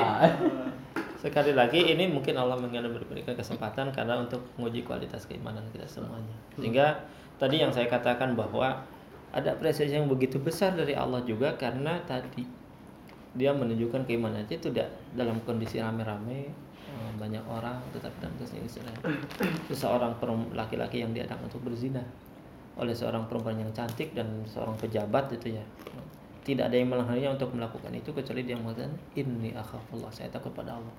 sekali 1.23 1.53
lagi 1.55 1.81
ini 1.95 2.11
mungkin 2.11 2.35
Allah 2.35 2.59
memberikan 2.59 3.33
kesempatan 3.33 3.95
karena 3.95 4.21
untuk 4.21 4.43
menguji 4.59 4.83
kualitas 4.83 5.25
keimanan 5.31 5.63
kita 5.71 5.87
semuanya. 5.87 6.35
Sehingga 6.59 7.07
tadi 7.39 7.63
yang 7.63 7.71
saya 7.71 7.87
katakan 7.87 8.35
bahwa 8.35 8.83
ada 9.31 9.49
apresiasi 9.55 9.95
yang 9.95 10.11
begitu 10.11 10.43
besar 10.43 10.75
dari 10.75 10.99
Allah 10.99 11.23
juga 11.23 11.55
karena 11.55 12.03
tadi 12.07 12.47
dia 13.35 13.51
menunjukkan 13.51 14.07
keimanan 14.07 14.47
itu 14.47 14.71
tidak 14.71 14.95
dalam 15.11 15.43
kondisi 15.43 15.83
rame-rame 15.83 16.55
banyak 17.15 17.45
orang 17.47 17.79
tetap 17.95 18.13
dalam 18.21 18.35
kesenjangan 18.37 18.93
seseorang 19.71 20.13
laki-laki 20.53 21.01
yang 21.01 21.15
diadang 21.15 21.39
untuk 21.43 21.63
berzina 21.63 22.03
oleh 22.75 22.91
seorang 22.91 23.31
perempuan 23.31 23.55
yang 23.55 23.71
cantik 23.71 24.11
dan 24.19 24.27
seorang 24.45 24.75
pejabat 24.75 25.31
itu 25.31 25.55
ya. 25.55 25.65
Tidak 26.45 26.69
ada 26.69 26.77
yang 26.77 26.93
menghalanginya 26.93 27.41
untuk 27.41 27.57
melakukan 27.57 27.89
itu 27.95 28.13
kecuali 28.13 28.45
dia 28.45 28.59
mengatakan 28.59 28.93
ini 29.17 29.55
akhafullah 29.57 30.13
saya 30.13 30.29
takut 30.29 30.53
pada 30.53 30.77
Allah. 30.77 30.95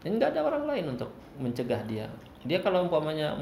Dan 0.00 0.16
nggak 0.16 0.32
ada 0.32 0.40
orang 0.48 0.64
lain 0.64 0.96
untuk 0.96 1.12
mencegah 1.36 1.84
dia. 1.84 2.08
Dia 2.42 2.58
kalau 2.64 2.88
umpamanya 2.88 3.36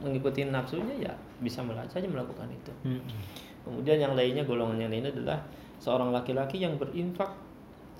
mengikuti 0.00 0.48
nafsunya 0.48 0.96
ya 0.96 1.12
bisa 1.44 1.60
saja 1.86 2.08
melakukan 2.08 2.48
itu. 2.48 2.72
Hmm. 2.82 3.02
kemudian 3.68 4.00
yang 4.00 4.16
lainnya 4.16 4.48
golongan 4.48 4.80
yang 4.80 4.88
lainnya 4.88 5.12
adalah 5.12 5.36
seorang 5.76 6.08
laki-laki 6.08 6.64
yang 6.64 6.80
berinfak 6.80 7.28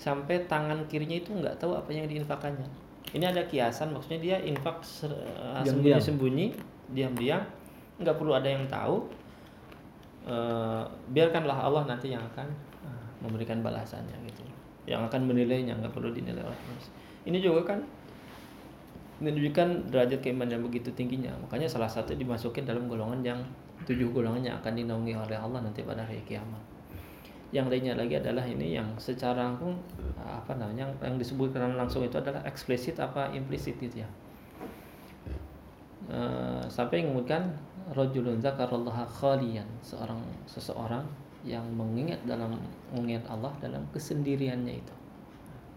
sampai 0.01 0.49
tangan 0.49 0.89
kirinya 0.89 1.21
itu 1.21 1.37
nggak 1.37 1.61
tahu 1.61 1.77
apa 1.77 1.93
yang 1.93 2.09
diinfakannya 2.09 2.88
ini 3.17 3.25
ada 3.25 3.43
kiasan 3.49 3.97
maksudnya 3.97 4.21
dia 4.21 4.37
infak 4.45 4.85
eh, 5.05 5.65
sembunyi-sembunyi 5.65 6.47
diam-diam. 6.93 7.41
Nggak 7.99 8.17
perlu 8.21 8.33
ada 8.37 8.49
yang 8.49 8.65
tahu. 8.69 9.09
E, 10.29 10.37
biarkanlah 11.09 11.57
Allah 11.57 11.89
nanti 11.89 12.13
yang 12.13 12.21
akan 12.21 12.47
uh, 12.85 13.07
memberikan 13.25 13.65
balasannya 13.65 14.13
gitu. 14.29 14.45
Yang 14.85 15.09
akan 15.09 15.25
menilainya 15.25 15.73
nggak 15.81 15.91
perlu 15.91 16.13
dinilai 16.13 16.45
oleh 16.45 16.61
manusia. 16.69 16.93
Ini 17.25 17.39
juga 17.41 17.75
kan 17.75 17.81
menunjukkan 19.19 19.91
derajat 19.91 20.21
keimanan 20.21 20.61
yang 20.61 20.65
begitu 20.69 20.93
tingginya. 20.93 21.33
Makanya 21.43 21.67
salah 21.67 21.89
satu 21.91 22.13
dimasukin 22.13 22.69
dalam 22.69 22.87
golongan 22.87 23.25
yang 23.25 23.41
tujuh 23.89 24.13
golongan 24.13 24.53
yang 24.53 24.57
akan 24.61 24.73
dinaungi 24.79 25.17
oleh 25.17 25.39
Allah 25.41 25.65
nanti 25.65 25.81
pada 25.83 26.05
hari 26.05 26.23
kiamat 26.29 26.78
yang 27.49 27.73
lainnya 27.73 27.97
lagi 27.97 28.21
adalah 28.21 28.45
ini 28.45 28.77
yang 28.77 28.89
secara 29.01 29.49
langsung 29.49 29.73
apa 30.21 30.53
namanya 30.53 30.85
yang 31.01 31.17
disebutkan 31.17 31.81
langsung 31.81 32.05
itu 32.05 32.21
adalah 32.21 32.45
eksplisit 32.45 33.01
apa 33.01 33.33
implisit 33.33 33.81
gitu 33.81 34.05
ya. 34.05 34.09
E, 36.13 36.21
sampai 36.69 37.09
kemudian 37.09 37.49
rojulun 37.97 38.37
zakarallaha 38.45 39.09
khalian 39.09 39.65
seorang 39.81 40.21
seseorang 40.45 41.05
yang 41.41 41.65
mengingat 41.73 42.21
dalam 42.29 42.53
mengingat 42.93 43.25
Allah 43.33 43.53
dalam 43.65 43.81
kesendiriannya 43.97 44.85
itu. 44.85 44.95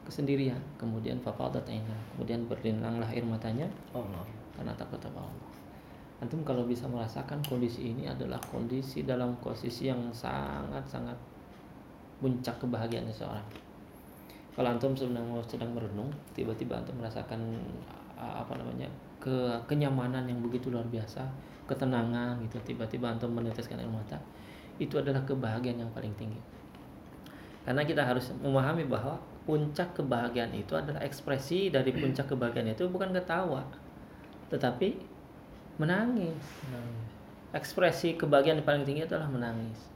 Kesendirian 0.04 0.60
kemudian 0.76 1.24
fafadat 1.24 1.64
kemudian 2.16 2.44
berlinanglah 2.52 3.08
air 3.08 3.24
matanya. 3.24 3.72
Allah. 3.96 4.28
Karena 4.60 4.76
takut 4.76 5.00
kepada 5.00 5.24
Allah. 5.24 5.50
Antum 6.20 6.44
kalau 6.44 6.68
bisa 6.68 6.86
merasakan 6.86 7.42
kondisi 7.48 7.96
ini 7.96 8.06
adalah 8.06 8.38
kondisi 8.52 9.02
dalam 9.08 9.34
posisi 9.42 9.90
yang 9.90 10.12
sangat 10.14 10.86
sangat 10.86 11.18
puncak 12.22 12.56
kebahagiaan 12.62 13.10
seseorang. 13.10 13.44
Kalau 14.54 14.70
antum 14.70 14.94
sedang 14.94 15.26
sedang 15.50 15.74
merenung 15.74 16.14
tiba-tiba 16.38 16.78
antum 16.78 16.94
merasakan 17.02 17.58
apa 18.22 18.54
namanya 18.54 18.86
ke 19.18 19.34
kenyamanan 19.66 20.30
yang 20.30 20.38
begitu 20.46 20.70
luar 20.70 20.86
biasa 20.86 21.26
ketenangan 21.66 22.38
gitu 22.46 22.62
tiba-tiba 22.62 23.10
antum 23.10 23.34
meneteskan 23.34 23.82
air 23.82 23.90
mata 23.90 24.22
itu 24.78 25.02
adalah 25.02 25.26
kebahagiaan 25.26 25.82
yang 25.82 25.92
paling 25.92 26.14
tinggi. 26.14 26.38
Karena 27.66 27.82
kita 27.86 28.06
harus 28.06 28.30
memahami 28.42 28.86
bahwa 28.86 29.18
puncak 29.46 29.98
kebahagiaan 29.98 30.54
itu 30.54 30.78
adalah 30.78 31.02
ekspresi 31.02 31.74
dari 31.74 31.90
puncak 31.90 32.30
kebahagiaan 32.30 32.78
itu 32.78 32.86
bukan 32.86 33.10
ketawa 33.10 33.66
tetapi 34.54 35.00
menangis. 35.82 36.38
Ekspresi 37.56 38.20
kebahagiaan 38.20 38.62
yang 38.62 38.68
paling 38.68 38.86
tinggi 38.86 39.04
adalah 39.08 39.28
menangis 39.32 39.92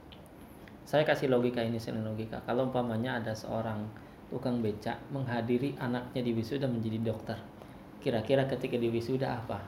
saya 0.86 1.02
kasih 1.02 1.26
logika 1.26 1.60
ini 1.60 1.82
selain 1.82 2.06
logika. 2.06 2.38
Kalau 2.46 2.70
umpamanya 2.70 3.18
ada 3.18 3.34
seorang 3.34 3.82
tukang 4.30 4.62
becak 4.62 4.96
menghadiri 5.10 5.74
anaknya 5.82 6.22
di 6.22 6.32
wisuda 6.34 6.66
menjadi 6.66 6.98
dokter 7.02 7.38
kira-kira 8.06 8.46
ketika 8.46 8.78
di 8.78 8.86
wisuda 8.86 9.42
apa? 9.42 9.58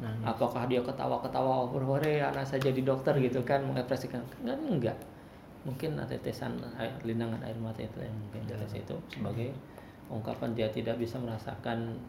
Nangis. 0.00 0.24
apakah 0.24 0.64
dia 0.64 0.80
ketawa-ketawa 0.80 1.68
hore 1.68 2.24
anak 2.24 2.44
saya 2.48 2.72
jadi 2.72 2.80
dokter 2.84 3.16
gitu 3.20 3.40
kan 3.44 3.64
mengekspresikan. 3.64 4.20
Enggak 4.44 4.56
enggak. 4.68 4.98
Mungkin 5.64 5.96
ada 5.96 6.08
tetesan 6.08 6.56
air 6.80 6.92
linangan 7.04 7.40
air 7.44 7.56
mata 7.60 7.84
itu 7.84 8.00
yang 8.00 8.16
mungkin 8.16 8.48
tetes 8.48 8.80
itu 8.80 8.96
sebagai 9.12 9.52
ungkapan 10.08 10.56
dia 10.56 10.72
tidak 10.72 10.96
bisa 10.96 11.20
merasakan 11.20 12.00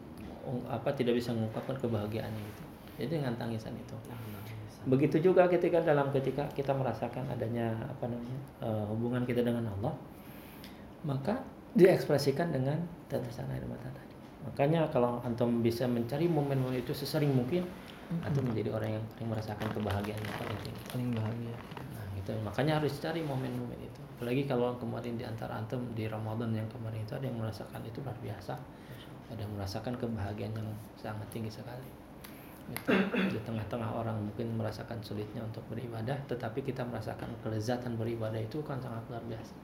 apa 0.68 0.88
tidak 0.96 1.20
bisa 1.20 1.36
mengungkapkan 1.36 1.76
kebahagiaannya 1.78 2.42
itu 2.42 2.64
jadi 2.98 3.20
dengan 3.20 3.36
tangisan 3.38 3.76
itu 3.76 3.94
begitu 4.86 5.22
juga 5.22 5.46
ketika 5.46 5.78
dalam 5.82 6.10
ketika 6.10 6.46
kita 6.52 6.74
merasakan 6.74 7.26
adanya 7.30 7.74
apa 7.86 8.08
namanya 8.10 8.40
eh, 8.62 8.84
hubungan 8.90 9.22
kita 9.22 9.46
dengan 9.46 9.68
Allah 9.78 9.94
maka 11.06 11.42
diekspresikan 11.74 12.50
dengan 12.50 12.78
tetesan 13.06 13.48
air 13.50 13.64
mata 13.66 13.88
tadi 13.90 14.14
makanya 14.42 14.90
kalau 14.90 15.22
antum 15.22 15.62
bisa 15.62 15.86
mencari 15.86 16.26
momen-momen 16.26 16.82
itu 16.82 16.90
sesering 16.90 17.30
mungkin 17.30 17.62
antum 18.26 18.44
menjadi 18.44 18.74
orang 18.74 18.98
yang 18.98 19.04
paling 19.14 19.30
merasakan 19.30 19.68
kebahagiaan 19.70 20.20
yang 20.20 20.36
paling 20.36 20.58
tinggi 20.66 20.82
paling 20.90 21.08
bahagia 21.14 21.56
Nah, 22.02 22.04
gitu. 22.18 22.32
Makanya 22.42 22.82
harus 22.82 22.98
cari 22.98 23.22
momen-momen 23.22 23.78
itu. 23.78 24.00
Apalagi 24.18 24.42
kalau 24.46 24.74
kemarin 24.78 25.14
di 25.14 25.24
antara 25.26 25.58
antum 25.58 25.82
di 25.94 26.10
Ramadan 26.10 26.50
yang 26.50 26.66
kemarin 26.66 27.02
itu 27.02 27.14
ada 27.14 27.26
yang 27.26 27.38
merasakan 27.38 27.80
itu 27.86 27.98
luar 28.02 28.18
biasa. 28.18 28.54
Ada 29.30 29.40
yang 29.46 29.52
merasakan 29.54 29.94
kebahagiaan 29.96 30.52
yang 30.58 30.68
sangat 30.98 31.26
tinggi 31.30 31.50
sekali. 31.50 32.01
Gitu. 32.70 32.90
Di 33.34 33.38
tengah-tengah 33.42 33.90
orang 33.90 34.16
mungkin 34.22 34.54
merasakan 34.54 35.02
sulitnya 35.02 35.42
untuk 35.42 35.64
beribadah, 35.66 36.14
tetapi 36.30 36.62
kita 36.62 36.86
merasakan 36.86 37.28
kelezatan 37.42 37.98
beribadah 37.98 38.38
itu 38.38 38.62
kan 38.62 38.78
sangat 38.78 39.02
luar 39.10 39.24
biasa. 39.26 39.54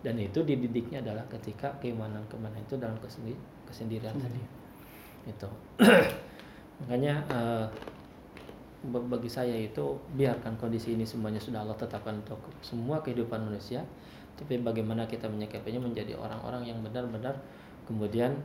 Dan 0.00 0.22
itu 0.22 0.46
dididiknya 0.46 1.02
adalah 1.02 1.26
ketika 1.26 1.74
keimanan-keimanan 1.82 2.62
itu 2.62 2.78
dalam 2.78 2.96
kesendi- 3.02 3.42
kesendirian 3.66 4.14
tadi. 4.14 4.42
Itu. 5.26 5.50
Makanya 6.86 7.24
ba- 8.86 9.06
bagi 9.10 9.30
saya 9.30 9.54
itu 9.56 9.98
biarkan 10.14 10.54
kondisi 10.56 10.94
ini 10.94 11.02
semuanya 11.02 11.42
sudah 11.42 11.66
Allah 11.66 11.76
tetapkan 11.76 12.22
untuk 12.22 12.38
semua 12.62 13.02
kehidupan 13.02 13.42
manusia 13.42 13.82
tapi 14.36 14.60
bagaimana 14.60 15.08
kita 15.08 15.26
menyikapinya 15.26 15.80
menjadi 15.80 16.12
orang-orang 16.14 16.68
yang 16.68 16.78
benar-benar 16.84 17.40
kemudian 17.88 18.36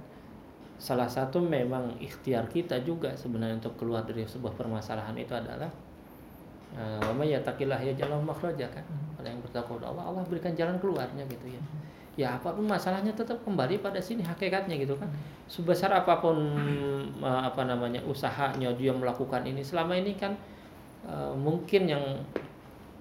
salah 0.82 1.06
satu 1.06 1.38
memang 1.38 1.94
ikhtiar 2.02 2.50
kita 2.50 2.82
juga 2.82 3.14
sebenarnya 3.14 3.62
untuk 3.62 3.78
keluar 3.78 4.02
dari 4.02 4.26
sebuah 4.26 4.58
permasalahan 4.58 5.14
itu 5.14 5.30
adalah 5.30 5.70
eh, 6.74 6.98
wa 6.98 7.14
may 7.14 7.30
yattaqillah 7.30 7.78
yaj'al 7.78 8.10
lahu 8.10 8.26
makhraja 8.26 8.66
kan? 8.74 8.82
Orang 9.22 9.38
yang 9.38 9.42
bertakwa 9.46 9.78
kepada 9.78 9.94
Allah 9.94 10.04
Allah 10.10 10.24
berikan 10.26 10.58
jalan 10.58 10.82
keluarnya 10.82 11.22
gitu 11.30 11.54
ya. 11.54 11.62
Ya 12.18 12.28
apa 12.34 12.52
pun 12.52 12.66
masalahnya 12.66 13.14
tetap 13.14 13.38
kembali 13.46 13.78
pada 13.80 14.02
sini 14.02 14.26
hakikatnya 14.26 14.82
gitu 14.82 14.98
kan. 14.98 15.06
Sebesar 15.46 15.94
apa 15.94 16.18
pun 16.18 16.42
eh, 17.22 17.42
apa 17.46 17.62
namanya 17.70 18.02
usahanya 18.02 18.74
dia 18.74 18.90
melakukan 18.90 19.46
ini 19.46 19.62
selama 19.62 19.94
ini 19.94 20.18
kan 20.18 20.34
eh, 21.06 21.34
mungkin 21.38 21.86
yang 21.86 22.02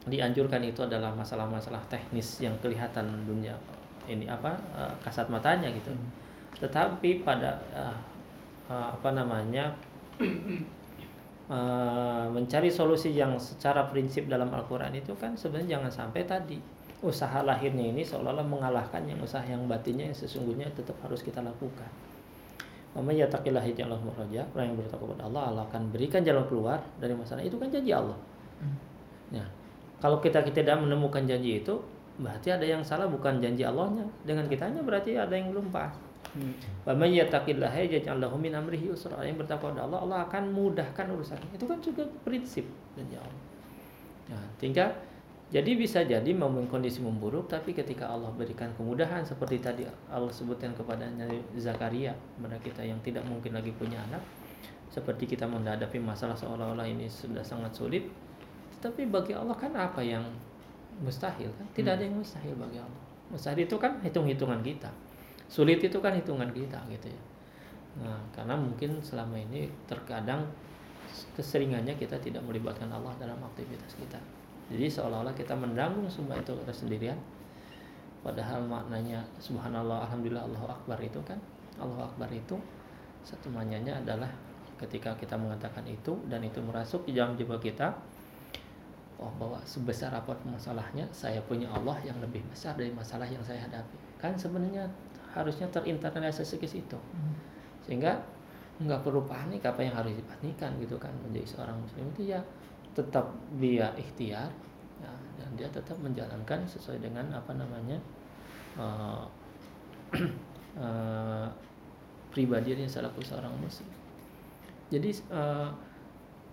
dianjurkan 0.04 0.60
itu 0.68 0.84
adalah 0.84 1.16
masalah-masalah 1.16 1.80
teknis 1.88 2.44
yang 2.44 2.52
kelihatan 2.60 3.08
dunia 3.24 3.56
ini 4.04 4.28
apa 4.28 4.52
eh, 4.76 4.92
kasat 5.00 5.32
matanya 5.32 5.72
gitu 5.72 5.96
tetapi 6.58 7.22
pada 7.22 7.62
eh, 7.70 7.98
eh, 8.66 8.88
apa 8.98 9.10
namanya 9.14 9.70
eh, 10.18 12.26
mencari 12.34 12.70
solusi 12.72 13.14
yang 13.14 13.38
secara 13.38 13.86
prinsip 13.86 14.26
dalam 14.26 14.50
Al-Quran 14.50 14.98
itu 14.98 15.14
kan 15.14 15.38
sebenarnya 15.38 15.78
jangan 15.78 15.90
sampai 15.90 16.22
tadi 16.26 16.58
usaha 17.00 17.40
lahirnya 17.40 17.96
ini 17.96 18.04
seolah-olah 18.04 18.44
mengalahkan 18.44 19.00
yang 19.08 19.16
usaha 19.24 19.40
yang 19.40 19.64
batinnya 19.64 20.12
yang 20.12 20.16
sesungguhnya 20.16 20.68
tetap 20.76 21.00
harus 21.00 21.24
kita 21.24 21.40
lakukan. 21.40 21.88
Mama 22.90 23.14
ya 23.14 23.30
takilah 23.30 23.62
Allah 23.62 24.02
makhraja, 24.02 24.42
orang 24.50 24.74
yang 24.74 24.76
bertakwa 24.82 25.14
kepada 25.14 25.30
Allah, 25.30 25.42
Allah 25.46 25.64
akan 25.70 25.94
berikan 25.94 26.26
jalan 26.26 26.42
keluar 26.50 26.82
dari 26.98 27.14
masalah 27.14 27.40
itu 27.40 27.54
kan 27.54 27.70
janji 27.70 27.94
Allah. 27.94 28.18
Nah, 29.30 29.46
kalau 30.02 30.18
kita 30.18 30.42
tidak 30.42 30.74
menemukan 30.82 31.22
janji 31.22 31.62
itu, 31.62 31.78
berarti 32.20 32.52
ada 32.52 32.66
yang 32.66 32.82
salah 32.82 33.08
bukan 33.08 33.40
janji 33.40 33.64
Allahnya 33.64 34.04
dengan 34.26 34.44
kitanya 34.50 34.84
berarti 34.84 35.16
ada 35.16 35.32
yang 35.32 35.54
belum 35.54 35.72
pas. 35.72 35.94
Wa 36.86 36.94
may 36.94 37.18
yattaqillaha 37.18 37.90
yaj'al 37.90 38.22
lahu 38.22 38.38
min 38.38 38.54
amrihi 38.54 38.90
yusra. 38.90 39.18
Orang 39.18 39.34
Yang 39.34 39.38
bertakwa 39.46 39.74
kepada 39.74 39.82
Allah, 39.86 39.98
Allah 40.06 40.18
akan 40.30 40.42
mudahkan 40.54 41.06
urusannya. 41.10 41.48
Itu 41.54 41.66
kan 41.66 41.78
juga 41.82 42.06
prinsip 42.22 42.64
janji 42.94 43.18
Allah. 43.18 43.42
Nah, 44.30 44.44
tinggal 44.62 44.94
jadi 45.50 45.74
bisa 45.74 46.06
jadi 46.06 46.30
momen 46.30 46.70
kondisi 46.70 47.02
memburuk 47.02 47.50
tapi 47.50 47.74
ketika 47.74 48.06
Allah 48.06 48.30
berikan 48.30 48.70
kemudahan 48.78 49.26
seperti 49.26 49.58
tadi 49.58 49.82
Allah 50.06 50.30
sebutkan 50.30 50.70
kepada 50.78 51.10
Nabi 51.10 51.42
Zakaria 51.58 52.14
kepada 52.14 52.56
kita 52.62 52.86
yang 52.86 53.02
tidak 53.02 53.26
mungkin 53.26 53.58
lagi 53.58 53.74
punya 53.74 53.98
anak 54.06 54.22
seperti 54.86 55.26
kita 55.26 55.50
menghadapi 55.50 55.98
masalah 55.98 56.38
seolah-olah 56.38 56.86
ini 56.86 57.10
sudah 57.10 57.42
sangat 57.42 57.74
sulit 57.74 58.06
tetapi 58.78 59.10
bagi 59.10 59.34
Allah 59.34 59.58
kan 59.58 59.74
apa 59.74 59.98
yang 60.06 60.22
mustahil 61.02 61.50
kan 61.58 61.66
tidak 61.74 61.98
ada 61.98 62.06
yang 62.06 62.14
mustahil 62.22 62.54
bagi 62.54 62.78
Allah 62.78 63.02
mustahil 63.34 63.66
itu 63.66 63.74
kan 63.74 63.98
hitung-hitungan 64.06 64.62
kita 64.62 64.90
sulit 65.50 65.82
itu 65.82 65.98
kan 65.98 66.14
hitungan 66.14 66.46
kita 66.54 66.78
gitu 66.86 67.10
ya. 67.10 67.22
Nah 68.06 68.22
karena 68.30 68.54
mungkin 68.54 69.02
selama 69.02 69.34
ini 69.34 69.66
terkadang 69.90 70.46
keseringannya 71.34 71.98
kita 71.98 72.14
tidak 72.22 72.46
melibatkan 72.46 72.86
Allah 72.86 73.10
dalam 73.18 73.42
aktivitas 73.42 73.98
kita. 73.98 74.22
Jadi 74.70 74.86
seolah-olah 74.86 75.34
kita 75.34 75.58
menanggung 75.58 76.06
semua 76.06 76.38
itu 76.38 76.54
sendirian. 76.70 77.18
Padahal 78.22 78.62
maknanya 78.62 79.26
subhanallah 79.42 80.06
alhamdulillah 80.06 80.46
Allahu 80.46 80.70
akbar 80.70 81.02
itu 81.02 81.18
kan 81.26 81.40
Allahu 81.82 82.06
akbar 82.06 82.30
itu 82.30 82.54
satu 83.26 83.50
maknanya 83.50 83.98
adalah 83.98 84.30
ketika 84.78 85.16
kita 85.18 85.34
mengatakan 85.34 85.82
itu 85.88 86.14
dan 86.28 86.40
itu 86.44 86.60
merasuk 86.62 87.04
di 87.04 87.16
dalam 87.16 87.36
jiwa 87.36 87.56
kita 87.60 87.92
oh 89.20 89.28
bahwa 89.36 89.60
sebesar 89.68 90.08
apa 90.16 90.32
pun 90.32 90.56
masalahnya 90.56 91.04
saya 91.12 91.36
punya 91.44 91.68
Allah 91.68 91.96
yang 92.00 92.16
lebih 92.24 92.40
besar 92.48 92.72
dari 92.76 92.88
masalah 92.92 93.28
yang 93.28 93.44
saya 93.44 93.60
hadapi. 93.68 93.96
Kan 94.16 94.32
sebenarnya 94.36 94.88
harusnya 95.34 95.66
terinternalisasi 95.70 96.56
ke 96.58 96.66
situ. 96.66 96.98
Sehingga 97.86 98.18
nggak 98.80 99.04
perlu 99.04 99.20
panik 99.28 99.60
apa 99.68 99.84
yang 99.84 99.92
harus 99.92 100.16
dipanikkan 100.16 100.72
gitu 100.80 100.96
kan 100.96 101.12
menjadi 101.20 101.44
seorang 101.52 101.76
muslim 101.76 102.08
itu 102.16 102.32
ya 102.32 102.40
tetap 102.96 103.28
dia 103.60 103.92
ikhtiar 103.92 104.48
ya, 105.04 105.12
dan 105.36 105.48
dia 105.52 105.68
tetap 105.68 106.00
menjalankan 106.00 106.64
sesuai 106.64 107.04
dengan 107.04 107.28
apa 107.36 107.52
namanya 107.52 108.00
eh, 108.80 109.24
eh, 110.80 111.46
pribadi 112.32 112.72
yang 112.72 112.88
selaku 112.88 113.20
seorang 113.20 113.52
muslim. 113.60 113.90
Jadi 114.88 115.10
eh, 115.12 115.68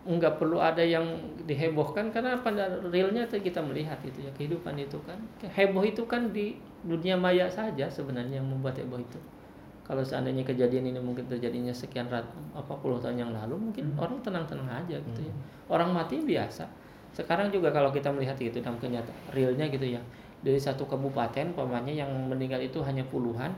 nggak 0.07 0.39
perlu 0.39 0.63
ada 0.63 0.79
yang 0.79 1.03
dihebohkan 1.43 2.15
karena 2.15 2.39
pada 2.39 2.79
realnya 2.87 3.27
itu 3.27 3.43
kita 3.43 3.59
melihat 3.59 3.99
itu 4.07 4.23
ya 4.23 4.31
kehidupan 4.31 4.79
itu 4.79 4.95
kan. 5.03 5.19
Heboh 5.43 5.83
itu 5.83 6.07
kan 6.07 6.31
di 6.31 6.55
dunia 6.87 7.19
maya 7.19 7.51
saja 7.51 7.91
sebenarnya 7.91 8.39
yang 8.39 8.47
membuat 8.47 8.79
heboh 8.79 9.03
itu. 9.03 9.19
Kalau 9.83 10.03
seandainya 10.03 10.47
kejadian 10.47 10.95
ini 10.95 10.99
mungkin 10.99 11.27
terjadinya 11.27 11.75
sekian 11.75 12.07
rat 12.07 12.23
apa 12.55 12.73
puluh 12.79 12.99
tahun 13.03 13.19
yang 13.19 13.31
lalu 13.35 13.59
mungkin 13.59 13.91
orang 13.99 14.19
tenang-tenang 14.23 14.67
aja 14.67 14.95
gitu 14.95 15.21
ya. 15.27 15.33
Orang 15.67 15.91
mati 15.91 16.23
biasa. 16.23 16.63
Sekarang 17.11 17.51
juga 17.51 17.75
kalau 17.75 17.91
kita 17.91 18.07
melihat 18.07 18.39
itu 18.39 18.63
dalam 18.63 18.79
kenyataan 18.79 19.35
realnya 19.35 19.67
gitu 19.67 19.91
ya. 19.91 19.99
Dari 20.39 20.59
satu 20.59 20.87
kabupaten 20.87 21.51
pamannya 21.51 21.99
yang 21.99 22.11
meninggal 22.31 22.63
itu 22.63 22.79
hanya 22.83 23.03
puluhan 23.03 23.51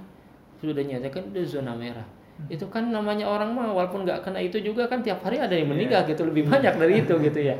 sudah 0.59 0.75
dinyatakan 0.75 1.31
itu 1.31 1.59
zona 1.59 1.71
merah 1.71 2.18
itu 2.47 2.63
kan 2.71 2.87
namanya 2.87 3.27
orang 3.27 3.51
mah 3.51 3.67
walaupun 3.67 4.07
nggak 4.07 4.23
kena 4.23 4.39
itu 4.39 4.63
juga 4.63 4.87
kan 4.87 5.03
tiap 5.03 5.19
hari 5.27 5.43
ada 5.43 5.51
yang 5.51 5.67
meninggal 5.67 6.07
gitu 6.07 6.23
lebih 6.23 6.47
banyak 6.47 6.71
dari 6.79 7.03
itu 7.03 7.13
gitu 7.19 7.39
ya. 7.43 7.55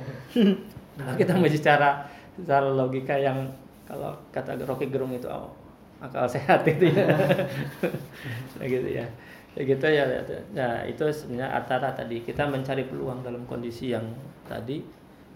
Kalau 1.00 1.15
kita 1.15 1.32
mau 1.36 1.48
secara 1.48 2.08
secara 2.36 2.68
logika 2.72 3.15
yang 3.15 3.48
kalau 3.84 4.12
kata 4.32 4.56
Rocky 4.63 4.92
Gerung 4.92 5.12
itu 5.15 5.28
oh, 5.28 5.52
akal 6.00 6.28
sehat 6.28 6.63
itu 6.68 6.92
ya. 6.92 7.08
Nah, 8.60 8.68
gitu 8.68 8.88
ya. 8.88 9.08
Ya 9.58 9.62
gitu 9.65 9.88
ya 9.89 10.06
nah 10.54 10.86
itu 10.86 11.04
sebenarnya 11.10 11.50
antara 11.58 11.89
tadi 11.92 12.22
kita 12.22 12.46
mencari 12.46 12.86
peluang 12.86 13.26
dalam 13.26 13.44
kondisi 13.50 13.92
yang 13.92 14.06
tadi. 14.48 14.84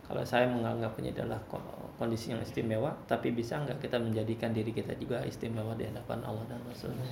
Kalau 0.03 0.21
saya 0.21 0.45
menganggapnya 0.45 1.15
adalah 1.15 1.39
ko- 1.47 1.63
kondisi 1.97 2.36
yang 2.36 2.43
istimewa 2.43 2.91
tapi 3.08 3.32
bisa 3.32 3.56
nggak 3.63 3.79
kita 3.79 3.97
menjadikan 3.97 4.51
diri 4.51 4.75
kita 4.75 4.91
juga 4.99 5.23
istimewa 5.23 5.71
di 5.79 5.88
hadapan 5.88 6.19
Allah 6.27 6.43
dan 6.51 6.60
Rasulnya 6.67 7.08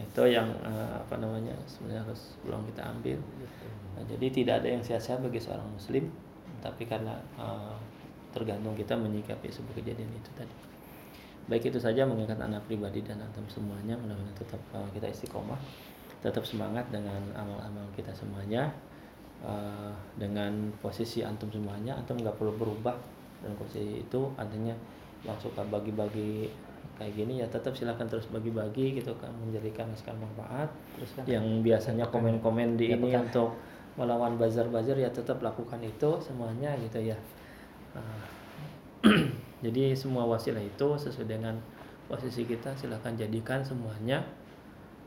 itu 0.00 0.22
yang 0.26 0.50
eh, 0.66 0.94
apa 0.98 1.14
namanya 1.20 1.54
sebenarnya 1.70 2.02
harus 2.02 2.34
peluang 2.42 2.66
kita 2.72 2.82
ambil. 2.82 3.18
Nah, 3.94 4.02
jadi 4.10 4.26
tidak 4.32 4.54
ada 4.62 4.68
yang 4.74 4.82
sia-sia 4.82 5.14
bagi 5.22 5.38
seorang 5.38 5.70
muslim 5.70 6.10
tapi 6.64 6.88
karena 6.88 7.14
eh, 7.38 7.76
tergantung 8.34 8.74
kita 8.74 8.96
menyikapi 8.98 9.46
sebuah 9.52 9.78
kejadian 9.78 10.10
itu 10.10 10.30
tadi. 10.34 10.56
Baik 11.44 11.68
itu 11.68 11.78
saja 11.78 12.08
mengingat 12.08 12.40
anak 12.40 12.64
pribadi 12.64 13.04
dan 13.04 13.20
antum 13.20 13.44
semuanya 13.52 13.94
mudah-mudahan 14.00 14.34
tetap 14.34 14.60
eh, 14.72 14.88
kita 14.96 15.12
istiqomah 15.12 15.60
tetap 16.24 16.40
semangat 16.48 16.88
dengan 16.88 17.20
amal-amal 17.36 17.84
kita 17.92 18.08
semuanya 18.16 18.72
eh, 19.44 19.92
dengan 20.16 20.72
posisi 20.80 21.20
antum 21.20 21.52
semuanya. 21.52 22.00
Antum 22.00 22.16
nggak 22.16 22.40
perlu 22.40 22.56
berubah 22.56 22.96
dan 23.44 23.52
posisi 23.60 24.00
itu 24.00 24.20
artinya 24.40 24.72
yang 25.24 25.36
suka 25.36 25.60
bagi-bagi 25.68 26.48
kayak 26.94 27.12
gini 27.18 27.42
ya 27.42 27.46
tetap 27.50 27.74
silakan 27.74 28.06
terus 28.06 28.30
bagi-bagi 28.30 29.02
gitu 29.02 29.10
kan 29.18 29.30
menjadikan 29.42 29.90
hasilkan 29.90 30.14
manfaat. 30.18 30.70
Teruskan. 30.94 31.22
yang 31.26 31.44
biasanya 31.60 32.06
komen-komen 32.08 32.78
di 32.78 32.94
Ya, 32.94 32.96
ini 32.96 33.10
pekan. 33.10 33.26
untuk 33.26 33.48
melawan 33.94 34.34
bazar-bazar 34.38 34.98
ya 34.98 35.10
tetap 35.10 35.42
lakukan 35.42 35.78
itu 35.82 36.10
semuanya 36.22 36.74
gitu 36.78 37.02
ya. 37.02 37.18
Nah, 37.94 38.22
jadi 39.64 39.94
semua 39.94 40.26
wasilah 40.26 40.62
itu 40.62 40.88
sesuai 40.98 41.30
dengan 41.30 41.58
posisi 42.06 42.46
kita 42.46 42.74
silahkan 42.78 43.14
jadikan 43.16 43.62
semuanya 43.62 44.22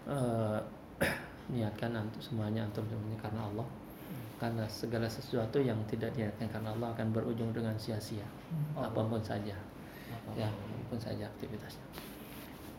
eh, 0.07 0.59
niatkan 1.53 1.95
antum 1.95 2.19
semuanya 2.19 2.67
antum 2.67 2.83
semuanya 2.87 3.19
karena 3.23 3.43
Allah. 3.47 3.67
Karena 4.37 4.69
segala 4.69 5.09
sesuatu 5.09 5.57
yang 5.57 5.81
tidak 5.89 6.13
niatkan 6.13 6.45
karena 6.45 6.69
Allah 6.69 6.93
akan 6.93 7.09
berujung 7.09 7.49
dengan 7.57 7.73
sia-sia 7.73 8.21
apa 8.77 9.01
pun 9.01 9.17
saja 9.17 9.57
ya 10.35 10.47
apa 10.47 10.85
pun 10.87 10.99
saja 10.99 11.27
aktivitasnya. 11.27 11.85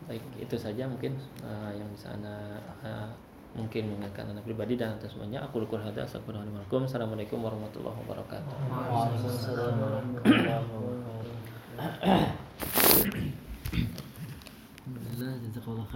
Baik 0.09 0.23
itu 0.41 0.55
saja 0.57 0.89
mungkin 0.89 1.13
eh, 1.45 1.71
yang 1.77 1.89
bisa 1.93 2.09
anda 2.13 2.57
eh, 2.81 3.09
mungkin 3.57 3.89
mengingatkan 3.89 4.29
anda 4.29 4.41
pribadi 4.45 4.77
dan 4.77 4.97
atas 4.97 5.13
semuanya. 5.13 5.45
Aku 5.49 5.61
lukur 5.61 5.81
hada 5.81 6.05
assalamualaikum 6.05 6.85
assalamualaikum 6.85 7.41
warahmatullahi 7.41 7.97
wabarakatuh. 8.05 8.55